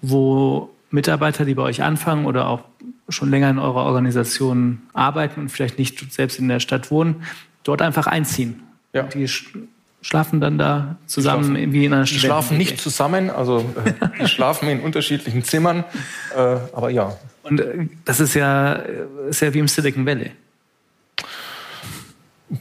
[0.00, 2.60] wo Mitarbeiter, die bei euch anfangen oder auch
[3.12, 7.22] schon länger in eurer Organisation arbeiten und vielleicht nicht selbst in der Stadt wohnen,
[7.64, 8.62] dort einfach einziehen.
[8.92, 9.04] Ja.
[9.04, 9.26] Die
[10.02, 12.16] schlafen dann da zusammen schlafen, wie in einer Stadt.
[12.16, 15.84] Die schlafen nicht zusammen, also äh, die schlafen in unterschiedlichen Zimmern,
[16.36, 16.38] äh,
[16.72, 17.16] aber ja.
[17.44, 18.72] Und äh, das ist ja,
[19.28, 20.32] ist ja wie im Silicon Valley.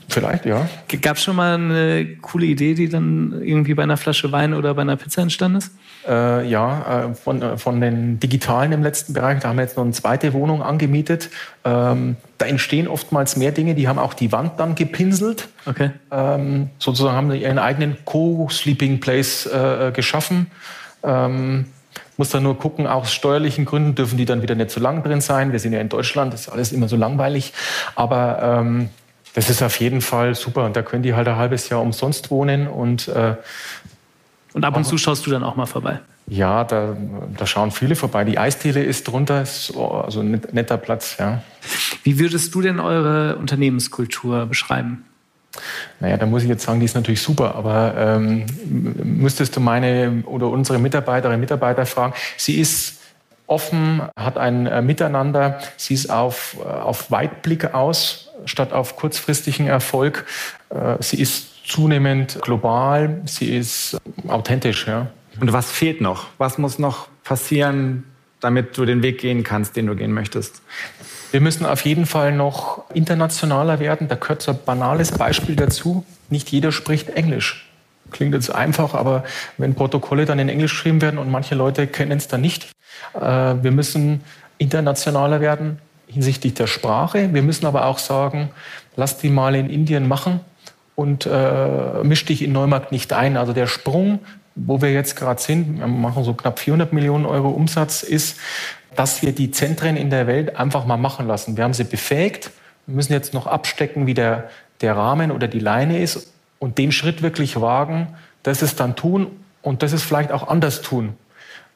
[0.10, 0.68] Vielleicht, ja.
[1.02, 4.74] Gab es schon mal eine coole Idee, die dann irgendwie bei einer Flasche Wein oder
[4.74, 5.72] bei einer Pizza entstanden ist?
[6.08, 9.40] Äh, ja, äh, von, äh, von den Digitalen im letzten Bereich.
[9.40, 11.30] Da haben wir jetzt noch eine zweite Wohnung angemietet.
[11.64, 13.76] Ähm, da entstehen oftmals mehr Dinge.
[13.76, 15.50] Die haben auch die Wand dann gepinselt.
[15.66, 15.92] Okay.
[16.12, 20.48] Ähm, sozusagen haben ihren eigenen Co-Sleeping Place äh, geschaffen.
[21.04, 21.66] Ähm,
[22.18, 25.22] muss dann nur gucken, aus steuerlichen Gründen dürfen die dann wieder nicht so lang drin
[25.22, 25.52] sein.
[25.52, 27.54] Wir sind ja in Deutschland, das ist alles immer so langweilig.
[27.96, 28.90] Aber ähm,
[29.34, 30.66] das ist auf jeden Fall super.
[30.66, 33.36] Und da können die halt ein halbes Jahr umsonst wohnen und äh,
[34.54, 36.00] und ab und zu schaust du dann auch mal vorbei?
[36.28, 36.96] Ja, da,
[37.38, 38.24] da schauen viele vorbei.
[38.24, 41.18] Die Eisdiele ist drunter, ist also ein netter Platz.
[41.20, 41.42] Ja.
[42.04, 45.06] Wie würdest du denn eure Unternehmenskultur beschreiben?
[46.00, 48.46] Naja, da muss ich jetzt sagen, die ist natürlich super, aber ähm,
[49.04, 53.02] müsstest du meine oder unsere Mitarbeiterinnen und Mitarbeiter fragen, sie ist
[53.48, 59.68] offen, hat ein äh, Miteinander, sie ist auf, äh, auf Weitblick aus, statt auf kurzfristigen
[59.68, 60.26] Erfolg.
[60.70, 64.88] Äh, sie ist zunehmend global, sie ist authentisch.
[64.88, 65.08] Ja.
[65.40, 66.28] Und was fehlt noch?
[66.38, 68.04] Was muss noch passieren,
[68.40, 70.62] damit du den Weg gehen kannst, den du gehen möchtest?
[71.32, 74.10] Wir müssen auf jeden Fall noch internationaler werden.
[74.10, 76.06] Da gehört so ein banales Beispiel dazu.
[76.30, 77.70] Nicht jeder spricht Englisch.
[78.12, 79.24] Klingt jetzt einfach, aber
[79.58, 82.70] wenn Protokolle dann in Englisch geschrieben werden und manche Leute kennen es dann nicht.
[83.14, 84.22] Äh, wir müssen
[84.58, 85.80] internationaler werden
[86.12, 87.34] hinsichtlich der Sprache.
[87.34, 88.50] Wir müssen aber auch sagen,
[88.96, 90.42] lass die mal in Indien machen
[90.96, 93.38] und äh, misch dich in Neumarkt nicht ein.
[93.38, 94.20] Also der Sprung,
[94.56, 98.38] wo wir jetzt gerade sind, wir machen so knapp 400 Millionen Euro Umsatz, ist,
[98.96, 101.56] dass wir die Zentren in der Welt einfach mal machen lassen.
[101.56, 102.52] Wir haben sie befähigt.
[102.86, 104.50] Wir müssen jetzt noch abstecken, wie der,
[104.82, 108.08] der Rahmen oder die Leine ist und den Schritt wirklich wagen,
[108.44, 109.28] das ist dann tun
[109.62, 111.16] und das ist vielleicht auch anders tun.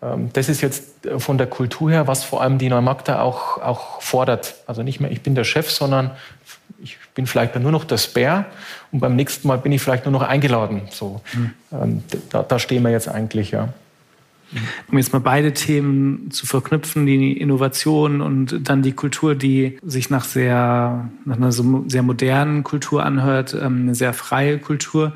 [0.05, 3.61] Ähm, das ist jetzt äh, von der Kultur her, was vor allem die Neumarkter auch,
[3.61, 4.55] auch fordert.
[4.67, 6.11] Also nicht mehr, ich bin der Chef, sondern
[6.81, 8.45] ich bin vielleicht dann nur noch der Spare
[8.91, 10.81] und beim nächsten Mal bin ich vielleicht nur noch eingeladen.
[10.91, 12.03] So, mhm.
[12.29, 13.73] da, da, stehen wir jetzt eigentlich, ja.
[14.89, 20.09] Um jetzt mal beide Themen zu verknüpfen, die Innovation und dann die Kultur, die sich
[20.09, 25.13] nach sehr, nach einer so sehr modernen Kultur anhört, ähm, eine sehr freie Kultur.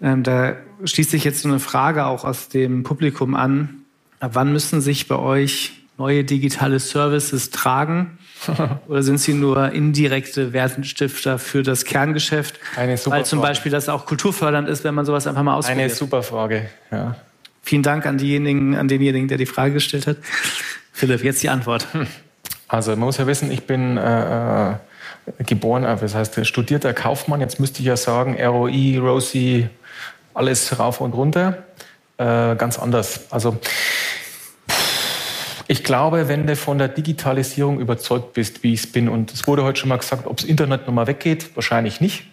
[0.00, 3.77] Da schließt sich jetzt so eine Frage auch aus dem Publikum an.
[4.20, 8.18] Ab wann müssen sich bei euch neue digitale Services tragen?
[8.88, 12.58] Oder sind sie nur indirekte Wertenstifter für das Kerngeschäft?
[12.76, 13.50] Eine super Weil zum Frage.
[13.50, 15.84] Beispiel das auch kulturfördernd ist, wenn man sowas einfach mal ausprobiert.
[15.84, 17.16] Eine super Frage, ja.
[17.62, 20.16] Vielen Dank an diejenigen, an denjenigen, der die Frage gestellt hat.
[20.92, 21.86] Philipp, jetzt die Antwort.
[22.66, 24.74] Also man muss ja wissen, ich bin äh, äh
[25.38, 27.40] geboren, äh, das heißt studierter Kaufmann.
[27.40, 29.68] Jetzt müsste ich ja sagen, ROI, ROSI,
[30.34, 31.64] alles rauf und runter.
[32.18, 33.26] Äh, ganz anders.
[33.30, 33.58] Also
[35.70, 39.46] ich glaube, wenn du von der Digitalisierung überzeugt bist, wie ich es bin, und es
[39.46, 42.24] wurde heute schon mal gesagt, ob das Internet nochmal weggeht, wahrscheinlich nicht,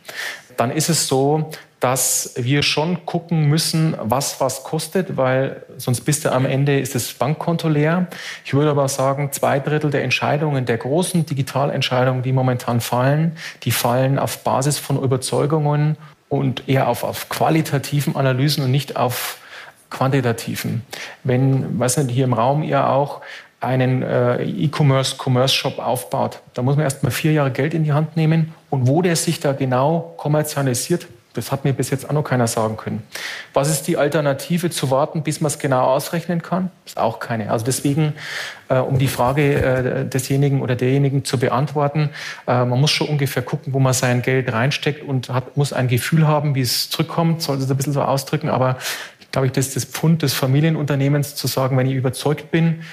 [0.56, 6.24] dann ist es so, dass wir schon gucken müssen, was was kostet, weil sonst bist
[6.24, 8.08] du am Ende, ist das Bankkonto leer.
[8.46, 13.72] Ich würde aber sagen, zwei Drittel der Entscheidungen, der großen Digitalentscheidungen, die momentan fallen, die
[13.72, 15.98] fallen auf Basis von Überzeugungen
[16.30, 19.40] und eher auf, auf qualitativen Analysen und nicht auf
[19.90, 20.84] quantitativen.
[21.24, 23.22] Wenn, weiß nicht, hier im Raum ihr auch
[23.62, 27.94] einen äh, E-Commerce, Commerce-Shop aufbaut, da muss man erst mal vier Jahre Geld in die
[27.94, 28.54] Hand nehmen.
[28.70, 32.48] Und wo der sich da genau kommerzialisiert, das hat mir bis jetzt auch noch keiner
[32.48, 33.04] sagen können.
[33.54, 36.72] Was ist die Alternative zu warten, bis man es genau ausrechnen kann?
[36.86, 37.52] Ist auch keine.
[37.52, 38.14] Also deswegen,
[38.70, 42.10] äh, um die Frage äh, desjenigen oder derjenigen zu beantworten,
[42.46, 46.28] man muss schon ungefähr gucken, wo man sein Geld reinsteckt und hat, muss ein Gefühl
[46.28, 48.50] haben, wie es zurückkommt, sollte es ein bisschen so ausdrücken.
[48.50, 48.78] Aber
[49.36, 52.84] ich glaube, das ist das Pfund des Familienunternehmens, zu sagen, wenn ich überzeugt bin,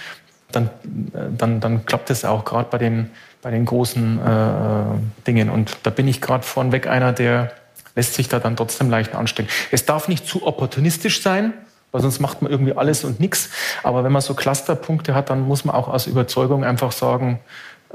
[0.50, 3.10] dann, äh, dann, dann klappt es auch gerade bei den,
[3.42, 5.50] bei den großen äh, Dingen.
[5.50, 7.52] Und da bin ich gerade vornweg einer, der
[7.94, 9.50] lässt sich da dann trotzdem leicht anstecken.
[9.70, 11.52] Es darf nicht zu opportunistisch sein,
[11.92, 13.50] weil sonst macht man irgendwie alles und nichts.
[13.82, 17.38] Aber wenn man so Clusterpunkte hat, dann muss man auch aus Überzeugung einfach sagen,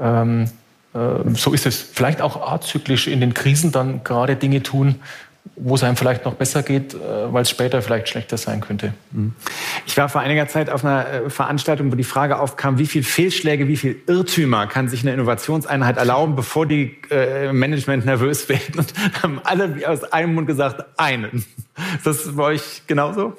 [0.00, 0.48] ähm,
[0.94, 1.82] äh, so ist es.
[1.82, 4.96] Vielleicht auch azyklisch in den Krisen dann gerade Dinge tun,
[5.56, 6.98] wo es einem vielleicht noch besser geht, äh,
[7.32, 8.92] weil es später vielleicht schlechter sein könnte.
[9.12, 9.34] Mhm.
[9.86, 13.02] Ich war vor einiger Zeit auf einer äh, Veranstaltung, wo die Frage aufkam, wie viel
[13.02, 18.78] Fehlschläge, wie viel Irrtümer kann sich eine Innovationseinheit erlauben, bevor die äh, Management nervös werden.
[18.78, 21.44] Und haben alle aus einem Mund gesagt, einen.
[21.96, 23.36] Ist das bei euch genauso?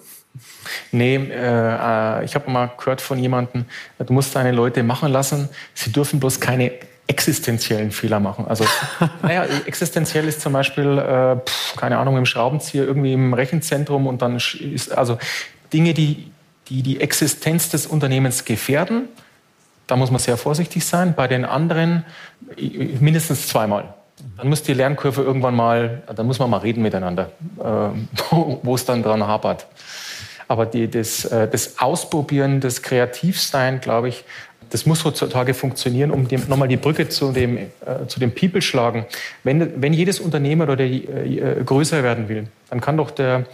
[0.92, 3.66] Nee, äh, ich habe mal gehört von jemandem,
[3.98, 6.72] du musst deine Leute machen lassen, sie dürfen bloß keine
[7.10, 8.46] existenziellen Fehler machen.
[8.48, 8.66] Also,
[9.24, 14.22] naja, existenziell ist zum Beispiel, äh, pf, keine Ahnung, im Schraubenzieher irgendwie im Rechenzentrum und
[14.22, 15.18] dann ist, also
[15.74, 16.32] Dinge, die,
[16.70, 19.10] die die Existenz des Unternehmens gefährden,
[19.88, 21.16] da muss man sehr vorsichtig sein.
[21.16, 22.06] Bei den anderen
[23.00, 23.96] mindestens zweimal.
[24.38, 28.86] Dann muss die Lernkurve irgendwann mal, dann muss man mal reden miteinander, äh, wo es
[28.86, 29.66] dann dran hapert.
[30.48, 34.26] Aber die, das, äh, das Ausprobieren, das Kreativsein, glaube ich,
[34.70, 37.68] das muss heutzutage funktionieren, um nochmal die Brücke zu dem, äh,
[38.08, 39.06] zu dem People schlagen.
[39.44, 43.46] Wenn, wenn jedes Unternehmer oder äh, größer werden will, dann kann doch der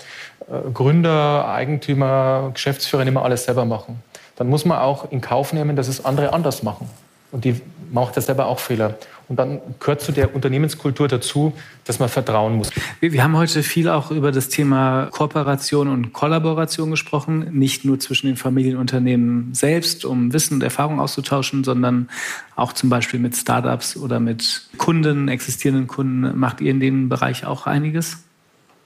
[0.48, 4.04] äh, Gründer, Eigentümer, Geschäftsführer nicht mehr alles selber machen.
[4.36, 6.90] Dann muss man auch in Kauf nehmen, dass es andere anders machen.
[7.32, 8.96] Und die macht ja selber auch Fehler.
[9.28, 12.70] Und dann gehört zu der Unternehmenskultur dazu, dass man vertrauen muss.
[13.00, 18.28] Wir haben heute viel auch über das Thema Kooperation und Kollaboration gesprochen, nicht nur zwischen
[18.28, 22.10] den Familienunternehmen selbst, um Wissen und Erfahrung auszutauschen, sondern
[22.56, 26.38] auch zum Beispiel mit Startups oder mit Kunden, existierenden Kunden.
[26.38, 28.24] Macht ihr in dem Bereich auch einiges?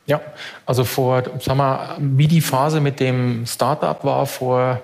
[0.06, 0.21] Ja,
[0.65, 4.82] also vor, sag mal, wie die Phase mit dem Startup war vor,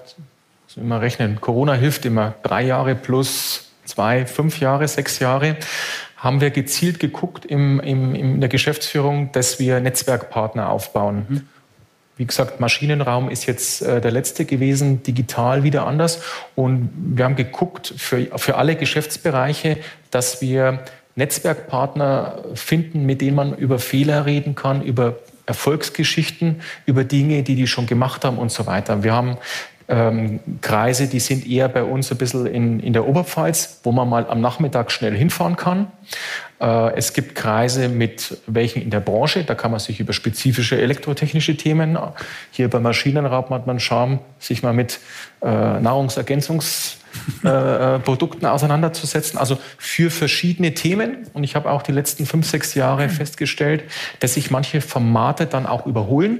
[0.65, 5.57] muss immer rechnen, Corona hilft immer, drei Jahre plus zwei, fünf Jahre, sechs Jahre,
[6.17, 11.25] haben wir gezielt geguckt im, im, in der Geschäftsführung, dass wir Netzwerkpartner aufbauen.
[11.29, 11.41] Mhm.
[12.17, 16.21] Wie gesagt, Maschinenraum ist jetzt äh, der letzte gewesen, digital wieder anders.
[16.55, 19.77] Und wir haben geguckt für, für alle Geschäftsbereiche,
[20.11, 20.79] dass wir
[21.15, 27.67] Netzwerkpartner finden, mit denen man über Fehler reden kann, über Erfolgsgeschichten, über Dinge, die die
[27.67, 29.03] schon gemacht haben und so weiter.
[29.03, 29.37] Wir haben
[29.87, 34.09] ähm, Kreise, die sind eher bei uns ein bisschen in, in der Oberpfalz, wo man
[34.09, 35.91] mal am Nachmittag schnell hinfahren kann.
[36.59, 40.81] Äh, es gibt Kreise mit welchen in der Branche, da kann man sich über spezifische
[40.81, 41.99] elektrotechnische Themen,
[42.51, 44.99] hier bei Maschinenraum hat man Charme, sich mal mit
[45.43, 49.37] äh, Nahrungsergänzungsprodukten äh, auseinanderzusetzen.
[49.37, 51.27] Also für verschiedene Themen.
[51.33, 53.83] Und ich habe auch die letzten fünf, sechs Jahre festgestellt,
[54.19, 56.39] dass sich manche Formate dann auch überholen.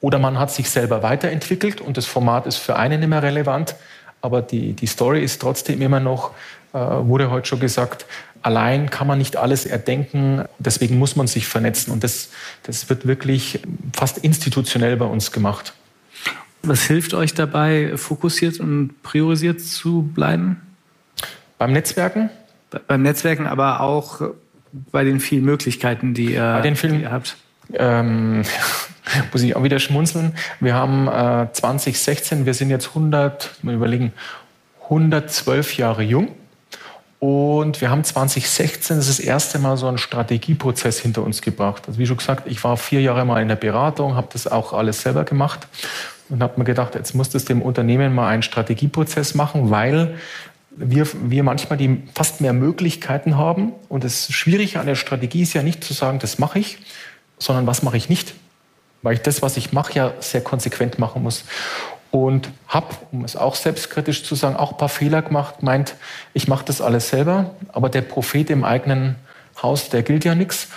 [0.00, 3.74] Oder man hat sich selber weiterentwickelt und das Format ist für einen mehr relevant,
[4.20, 6.32] aber die, die Story ist trotzdem immer noch,
[6.72, 8.06] äh, wurde heute schon gesagt,
[8.42, 12.30] allein kann man nicht alles erdenken, deswegen muss man sich vernetzen und das,
[12.62, 13.60] das wird wirklich
[13.96, 15.74] fast institutionell bei uns gemacht.
[16.62, 20.60] was hilft euch dabei, fokussiert und priorisiert zu bleiben?
[21.58, 22.30] Beim Netzwerken?
[22.86, 24.20] beim Netzwerken, aber auch
[24.92, 27.36] bei den vielen Möglichkeiten, die, äh, vielen, die ihr habt.
[27.74, 28.42] Ähm,
[29.32, 30.34] muss ich auch wieder schmunzeln.
[30.60, 34.12] Wir haben äh, 2016, wir sind jetzt 100, mal überlegen,
[34.84, 36.28] 112 Jahre jung.
[37.20, 41.82] Und wir haben 2016 das, das erste Mal so einen Strategieprozess hinter uns gebracht.
[41.88, 44.72] Also wie schon gesagt, ich war vier Jahre mal in der Beratung, habe das auch
[44.72, 45.66] alles selber gemacht
[46.28, 50.16] und habe mir gedacht, jetzt muss das dem Unternehmen mal einen Strategieprozess machen, weil
[50.70, 53.72] wir, wir manchmal die fast mehr Möglichkeiten haben.
[53.88, 56.78] Und das Schwierige an der Strategie ist ja nicht zu sagen, das mache ich,
[57.38, 58.34] sondern was mache ich nicht.
[59.02, 61.44] Weil ich das, was ich mache, ja sehr konsequent machen muss.
[62.10, 65.94] Und habe, um es auch selbstkritisch zu sagen, auch ein paar Fehler gemacht, meint,
[66.32, 69.16] ich mache das alles selber, aber der Prophet im eigenen
[69.62, 70.68] Haus, der gilt ja nichts.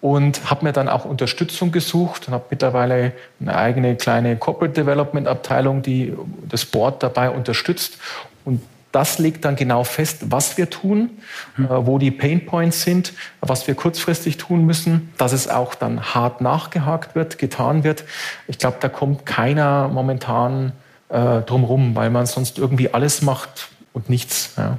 [0.00, 5.26] Und habe mir dann auch Unterstützung gesucht und habe mittlerweile eine eigene kleine Corporate Development
[5.26, 6.12] Abteilung, die
[6.46, 7.96] das Board dabei unterstützt.
[8.44, 8.60] Und
[8.94, 11.10] das legt dann genau fest, was wir tun,
[11.56, 11.64] mhm.
[11.64, 16.14] äh, wo die Pain Points sind, was wir kurzfristig tun müssen, dass es auch dann
[16.14, 18.04] hart nachgehakt wird, getan wird.
[18.46, 20.72] Ich glaube, da kommt keiner momentan
[21.08, 24.52] äh, drum rum, weil man sonst irgendwie alles macht und nichts.
[24.56, 24.78] Ja.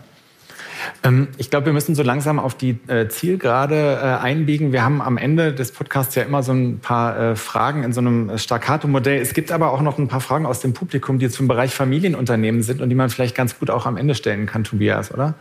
[1.03, 4.71] Ähm, ich glaube, wir müssen so langsam auf die äh, Zielgerade äh, einbiegen.
[4.71, 8.01] Wir haben am Ende des Podcasts ja immer so ein paar äh, Fragen in so
[8.01, 9.21] einem Staccato-Modell.
[9.21, 12.63] Es gibt aber auch noch ein paar Fragen aus dem Publikum, die zum Bereich Familienunternehmen
[12.63, 15.35] sind und die man vielleicht ganz gut auch am Ende stellen kann, Tobias, oder?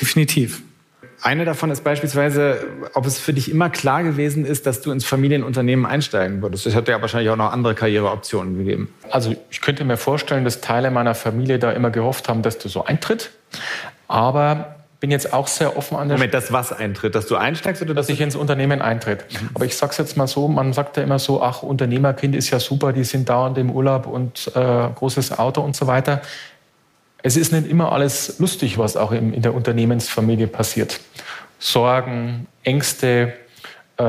[0.00, 0.62] Definitiv.
[1.20, 5.04] Eine davon ist beispielsweise, ob es für dich immer klar gewesen ist, dass du ins
[5.04, 6.66] Familienunternehmen einsteigen würdest.
[6.66, 8.94] Es hätte ja wahrscheinlich auch noch andere Karriereoptionen gegeben.
[9.10, 12.68] Also ich könnte mir vorstellen, dass Teile meiner Familie da immer gehofft haben, dass du
[12.68, 13.30] so eintritt.
[14.08, 17.82] Aber bin jetzt auch sehr offen an der Moment, das was eintritt, dass du einsteigst
[17.82, 19.24] oder dass, dass ich ins Unternehmen eintritt.
[19.30, 19.50] Mhm.
[19.54, 22.50] Aber ich sage es jetzt mal so, man sagt ja immer so, ach, Unternehmerkind ist
[22.50, 26.20] ja super, die sind dauernd im Urlaub und äh, großes Auto und so weiter.
[27.22, 31.00] Es ist nicht immer alles lustig, was auch in, in der Unternehmensfamilie passiert.
[31.60, 33.34] Sorgen, Ängste,
[33.96, 34.02] äh,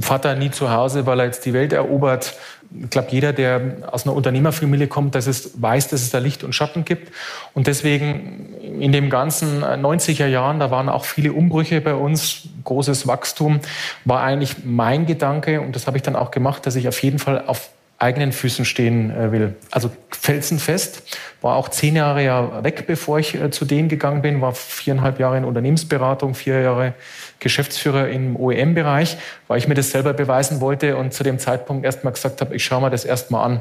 [0.00, 2.34] Vater nie zu Hause, weil er jetzt die Welt erobert.
[2.82, 3.60] Ich glaube, jeder, der
[3.92, 7.12] aus einer Unternehmerfamilie kommt, dass es weiß, dass es da Licht und Schatten gibt.
[7.52, 13.06] Und deswegen in den ganzen 90er Jahren, da waren auch viele Umbrüche bei uns, großes
[13.06, 13.60] Wachstum,
[14.04, 17.18] war eigentlich mein Gedanke, und das habe ich dann auch gemacht, dass ich auf jeden
[17.18, 19.54] Fall auf eigenen Füßen stehen äh, will.
[19.70, 21.02] Also felsenfest.
[21.40, 24.40] War auch zehn Jahre ja weg, bevor ich äh, zu denen gegangen bin.
[24.40, 26.94] War viereinhalb Jahre in Unternehmensberatung, vier Jahre
[27.40, 29.16] Geschäftsführer im OEM-Bereich,
[29.48, 32.64] weil ich mir das selber beweisen wollte und zu dem Zeitpunkt erstmal gesagt habe, ich
[32.64, 33.60] schaue mir das erstmal an,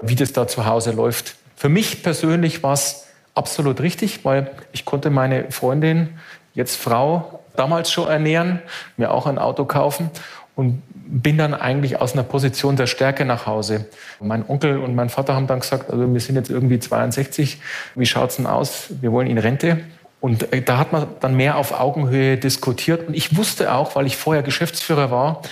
[0.00, 1.36] wie das da zu Hause läuft.
[1.56, 6.18] Für mich persönlich war es absolut richtig, weil ich konnte meine Freundin,
[6.54, 8.60] jetzt Frau, damals schon ernähren,
[8.96, 10.10] mir auch ein Auto kaufen
[10.58, 13.86] und bin dann eigentlich aus einer Position der Stärke nach Hause.
[14.18, 17.60] Mein Onkel und mein Vater haben dann gesagt, also wir sind jetzt irgendwie 62,
[17.94, 18.88] wie schaut's denn aus?
[19.00, 19.78] Wir wollen in Rente.
[20.20, 23.06] Und äh, da hat man dann mehr auf Augenhöhe diskutiert.
[23.06, 25.42] Und ich wusste auch, weil ich vorher Geschäftsführer war,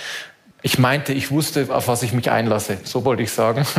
[0.61, 2.77] ich meinte, ich wusste, auf was ich mich einlasse.
[2.83, 3.65] So wollte ich sagen.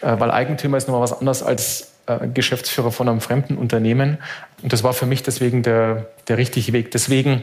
[0.00, 4.18] Äh, weil Eigentümer ist nochmal was anderes als äh, Geschäftsführer von einem fremden Unternehmen.
[4.62, 6.92] Und das war für mich deswegen der, der richtige Weg.
[6.92, 7.42] Deswegen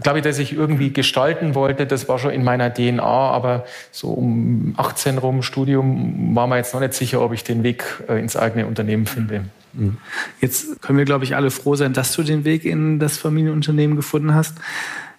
[0.00, 1.86] glaube ich, dass ich irgendwie gestalten wollte.
[1.86, 6.72] Das war schon in meiner DNA, aber so um 18 rum Studium war man jetzt
[6.72, 9.44] noch nicht sicher, ob ich den Weg äh, ins eigene Unternehmen finde.
[9.74, 9.98] Mhm.
[10.40, 13.96] Jetzt können wir, glaube ich, alle froh sein, dass du den Weg in das Familienunternehmen
[13.96, 14.58] gefunden hast.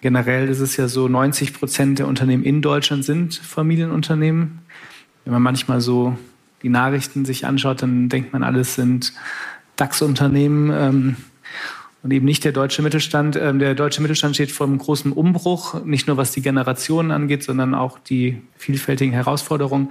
[0.00, 4.60] Generell ist es ja so, 90 Prozent der Unternehmen in Deutschland sind Familienunternehmen.
[5.24, 6.18] Wenn man manchmal so
[6.62, 9.12] die Nachrichten sich anschaut, dann denkt man, alles sind
[9.76, 11.16] DAX-Unternehmen.
[12.04, 13.34] Und eben nicht der deutsche Mittelstand.
[13.34, 17.42] Ähm, der deutsche Mittelstand steht vor einem großen Umbruch, nicht nur was die Generationen angeht,
[17.42, 19.90] sondern auch die vielfältigen Herausforderungen.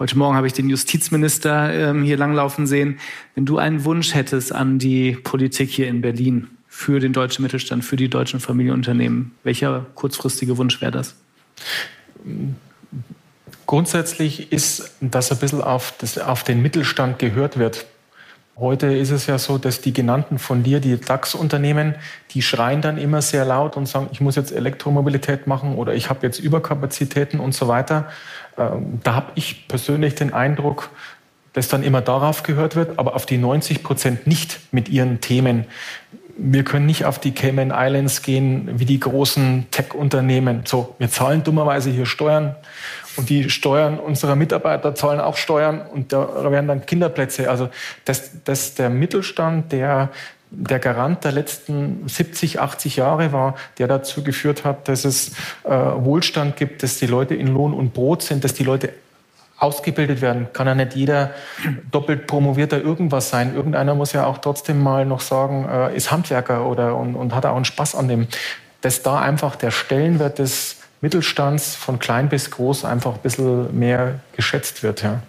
[0.00, 2.98] Heute Morgen habe ich den Justizminister ähm, hier langlaufen sehen.
[3.36, 7.84] Wenn du einen Wunsch hättest an die Politik hier in Berlin für den deutschen Mittelstand,
[7.84, 11.14] für die deutschen Familienunternehmen, welcher kurzfristige Wunsch wäre das?
[13.66, 17.86] Grundsätzlich ist, dass ein bisschen auf, das, auf den Mittelstand gehört wird.
[18.56, 21.94] Heute ist es ja so, dass die genannten von dir, die DAX-Unternehmen,
[22.32, 26.10] die schreien dann immer sehr laut und sagen, ich muss jetzt Elektromobilität machen oder ich
[26.10, 28.08] habe jetzt Überkapazitäten und so weiter.
[28.58, 30.90] Ähm, da habe ich persönlich den Eindruck,
[31.52, 35.64] dass dann immer darauf gehört wird, aber auf die 90 Prozent nicht mit ihren Themen.
[36.36, 40.62] Wir können nicht auf die Cayman Islands gehen wie die großen Tech-Unternehmen.
[40.64, 42.54] So, wir zahlen dummerweise hier Steuern.
[43.20, 47.50] Und die Steuern unserer Mitarbeiter zahlen auch Steuern und da werden dann Kinderplätze.
[47.50, 47.68] Also
[48.06, 50.08] dass, dass der Mittelstand, der
[50.50, 55.32] der Garant der letzten 70, 80 Jahre war, der dazu geführt hat, dass es
[55.64, 58.94] äh, Wohlstand gibt, dass die Leute in Lohn und Brot sind, dass die Leute
[59.58, 60.48] ausgebildet werden.
[60.54, 61.32] Kann ja nicht jeder
[61.90, 63.54] doppelt promovierter irgendwas sein.
[63.54, 67.44] Irgendeiner muss ja auch trotzdem mal noch sagen, äh, ist Handwerker oder und, und hat
[67.44, 68.28] auch einen Spaß an dem.
[68.80, 74.20] Dass da einfach der Stellenwert des Mittelstands von klein bis groß einfach ein bisschen mehr
[74.36, 75.02] geschätzt wird.
[75.02, 75.22] Ja.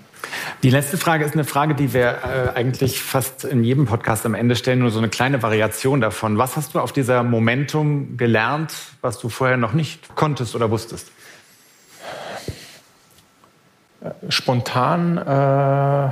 [0.63, 4.33] Die letzte Frage ist eine Frage, die wir äh, eigentlich fast in jedem Podcast am
[4.33, 6.37] Ende stellen, nur so eine kleine Variation davon.
[6.37, 11.11] Was hast du auf dieser Momentum gelernt, was du vorher noch nicht konntest oder wusstest?
[14.29, 16.09] spontan, äh,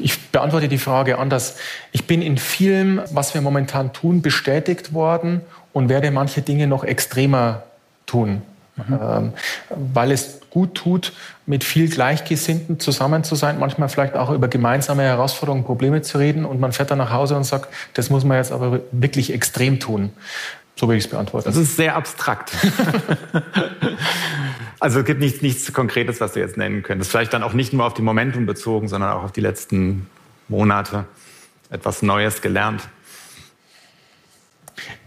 [0.00, 1.56] ich beantworte die Frage anders.
[1.92, 5.40] Ich bin in vielem, was wir momentan tun, bestätigt worden
[5.72, 7.64] und werde manche Dinge noch extremer
[8.06, 8.42] tun.
[8.88, 8.98] Mhm.
[9.00, 9.32] Ähm,
[9.70, 11.12] weil es gut tut,
[11.46, 16.44] mit viel Gleichgesinnten zusammen zu sein, manchmal vielleicht auch über gemeinsame Herausforderungen, Probleme zu reden
[16.44, 19.80] und man fährt dann nach Hause und sagt, das muss man jetzt aber wirklich extrem
[19.80, 20.10] tun.
[20.76, 21.46] So will ich es beantworten.
[21.46, 22.52] Das ist sehr abstrakt.
[24.80, 27.10] also es gibt nichts, nichts Konkretes, was du jetzt nennen könntest.
[27.10, 30.06] Vielleicht dann auch nicht nur auf die Momentum bezogen, sondern auch auf die letzten
[30.48, 31.04] Monate
[31.68, 32.88] etwas Neues gelernt.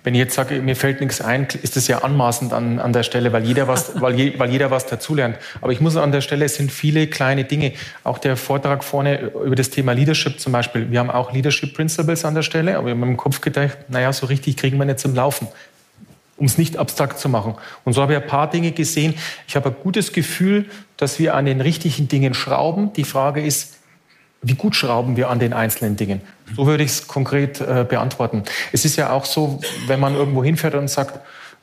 [0.03, 3.03] Wenn ich jetzt sage, mir fällt nichts ein, ist das ja anmaßend an, an der
[3.03, 5.37] Stelle, weil jeder, was, weil, je, weil jeder was dazulernt.
[5.61, 7.73] Aber ich muss an der Stelle, es sind viele kleine Dinge.
[8.03, 10.91] Auch der Vortrag vorne über das Thema Leadership zum Beispiel.
[10.91, 14.11] Wir haben auch Leadership Principles an der Stelle, aber wir haben im Kopf gedacht, naja,
[14.11, 15.47] so richtig kriegen wir nicht zum Laufen
[16.37, 17.55] um es nicht abstrakt zu machen.
[17.85, 19.13] Und so habe ich ein paar Dinge gesehen.
[19.47, 20.65] Ich habe ein gutes Gefühl,
[20.97, 22.91] dass wir an den richtigen Dingen schrauben.
[22.93, 23.77] Die Frage ist,
[24.43, 26.21] wie gut schrauben wir an den einzelnen Dingen?
[26.55, 28.43] So würde ich es konkret äh, beantworten.
[28.71, 31.19] Es ist ja auch so, wenn man irgendwo hinfährt und sagt,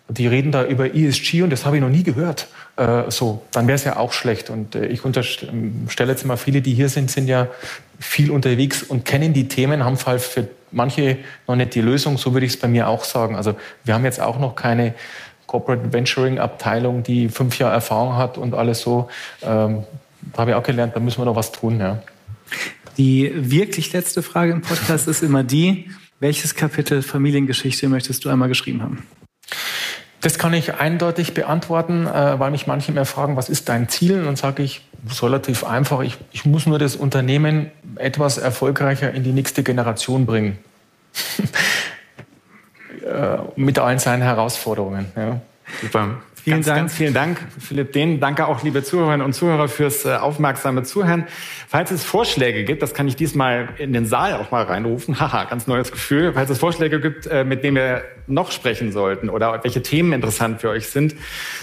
[0.09, 2.49] die reden da über ESG und das habe ich noch nie gehört.
[2.77, 4.51] Äh, so, dann wäre es ja auch schlecht.
[4.51, 7.47] Und äh, ich unterstelle jetzt mal, viele, die hier sind, sind ja
[7.99, 12.19] viel unterwegs und kennen die Themen, haben halt für manche noch nicht die Lösung.
[12.19, 13.37] So würde ich es bei mir auch sagen.
[13.37, 13.55] Also
[13.85, 14.95] wir haben jetzt auch noch keine
[15.47, 19.09] Corporate Venturing Abteilung, die fünf Jahre Erfahrung hat und alles so.
[19.43, 19.85] Ähm,
[20.33, 21.81] da habe ich auch gelernt, da müssen wir noch was tun.
[21.81, 21.99] Ja.
[22.97, 28.49] Die wirklich letzte Frage im Podcast ist immer die, welches Kapitel Familiengeschichte möchtest du einmal
[28.49, 29.07] geschrieben haben?
[30.21, 34.19] Das kann ich eindeutig beantworten, äh, weil mich manche mehr fragen, was ist dein Ziel?
[34.19, 39.13] Und dann sage ich, ist relativ einfach, ich, ich muss nur das Unternehmen etwas erfolgreicher
[39.15, 40.59] in die nächste Generation bringen.
[43.03, 45.07] Äh, mit allen seinen Herausforderungen.
[45.17, 45.41] Ja.
[45.81, 46.21] Super.
[46.43, 46.79] Vielen ganz, Dank.
[46.79, 48.19] Ganz vielen Dank, Philipp Dehn.
[48.19, 51.27] Danke auch, liebe Zuhörerinnen und Zuhörer, fürs äh, aufmerksame Zuhören.
[51.69, 55.21] Falls es Vorschläge gibt, das kann ich diesmal in den Saal auch mal reinrufen.
[55.21, 56.33] Haha, ganz neues Gefühl.
[56.33, 60.63] Falls es Vorschläge gibt, äh, mit denen wir noch sprechen sollten oder welche Themen interessant
[60.63, 61.15] für euch sind,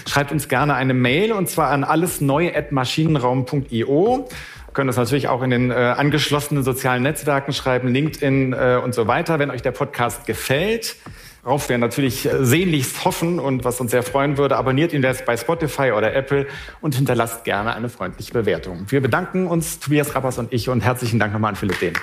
[0.06, 4.28] schreibt uns gerne eine Mail und zwar an allesneu@maschinenraum.io
[4.74, 9.08] können das natürlich auch in den äh, angeschlossenen sozialen Netzwerken schreiben, LinkedIn äh, und so
[9.08, 9.40] weiter.
[9.40, 10.94] Wenn euch der Podcast gefällt,
[11.42, 15.24] Worauf wir natürlich äh, sehnlichst hoffen und was uns sehr freuen würde, abonniert ihn jetzt
[15.24, 16.46] bei Spotify oder Apple
[16.80, 18.86] und hinterlasst gerne eine freundliche Bewertung.
[18.88, 21.94] Wir bedanken uns, Tobias Rappers und ich, und herzlichen Dank nochmal an Philipp Dehn.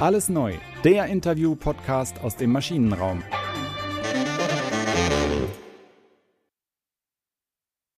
[0.00, 0.52] Alles neu,
[0.84, 3.22] der Interview-Podcast aus dem Maschinenraum.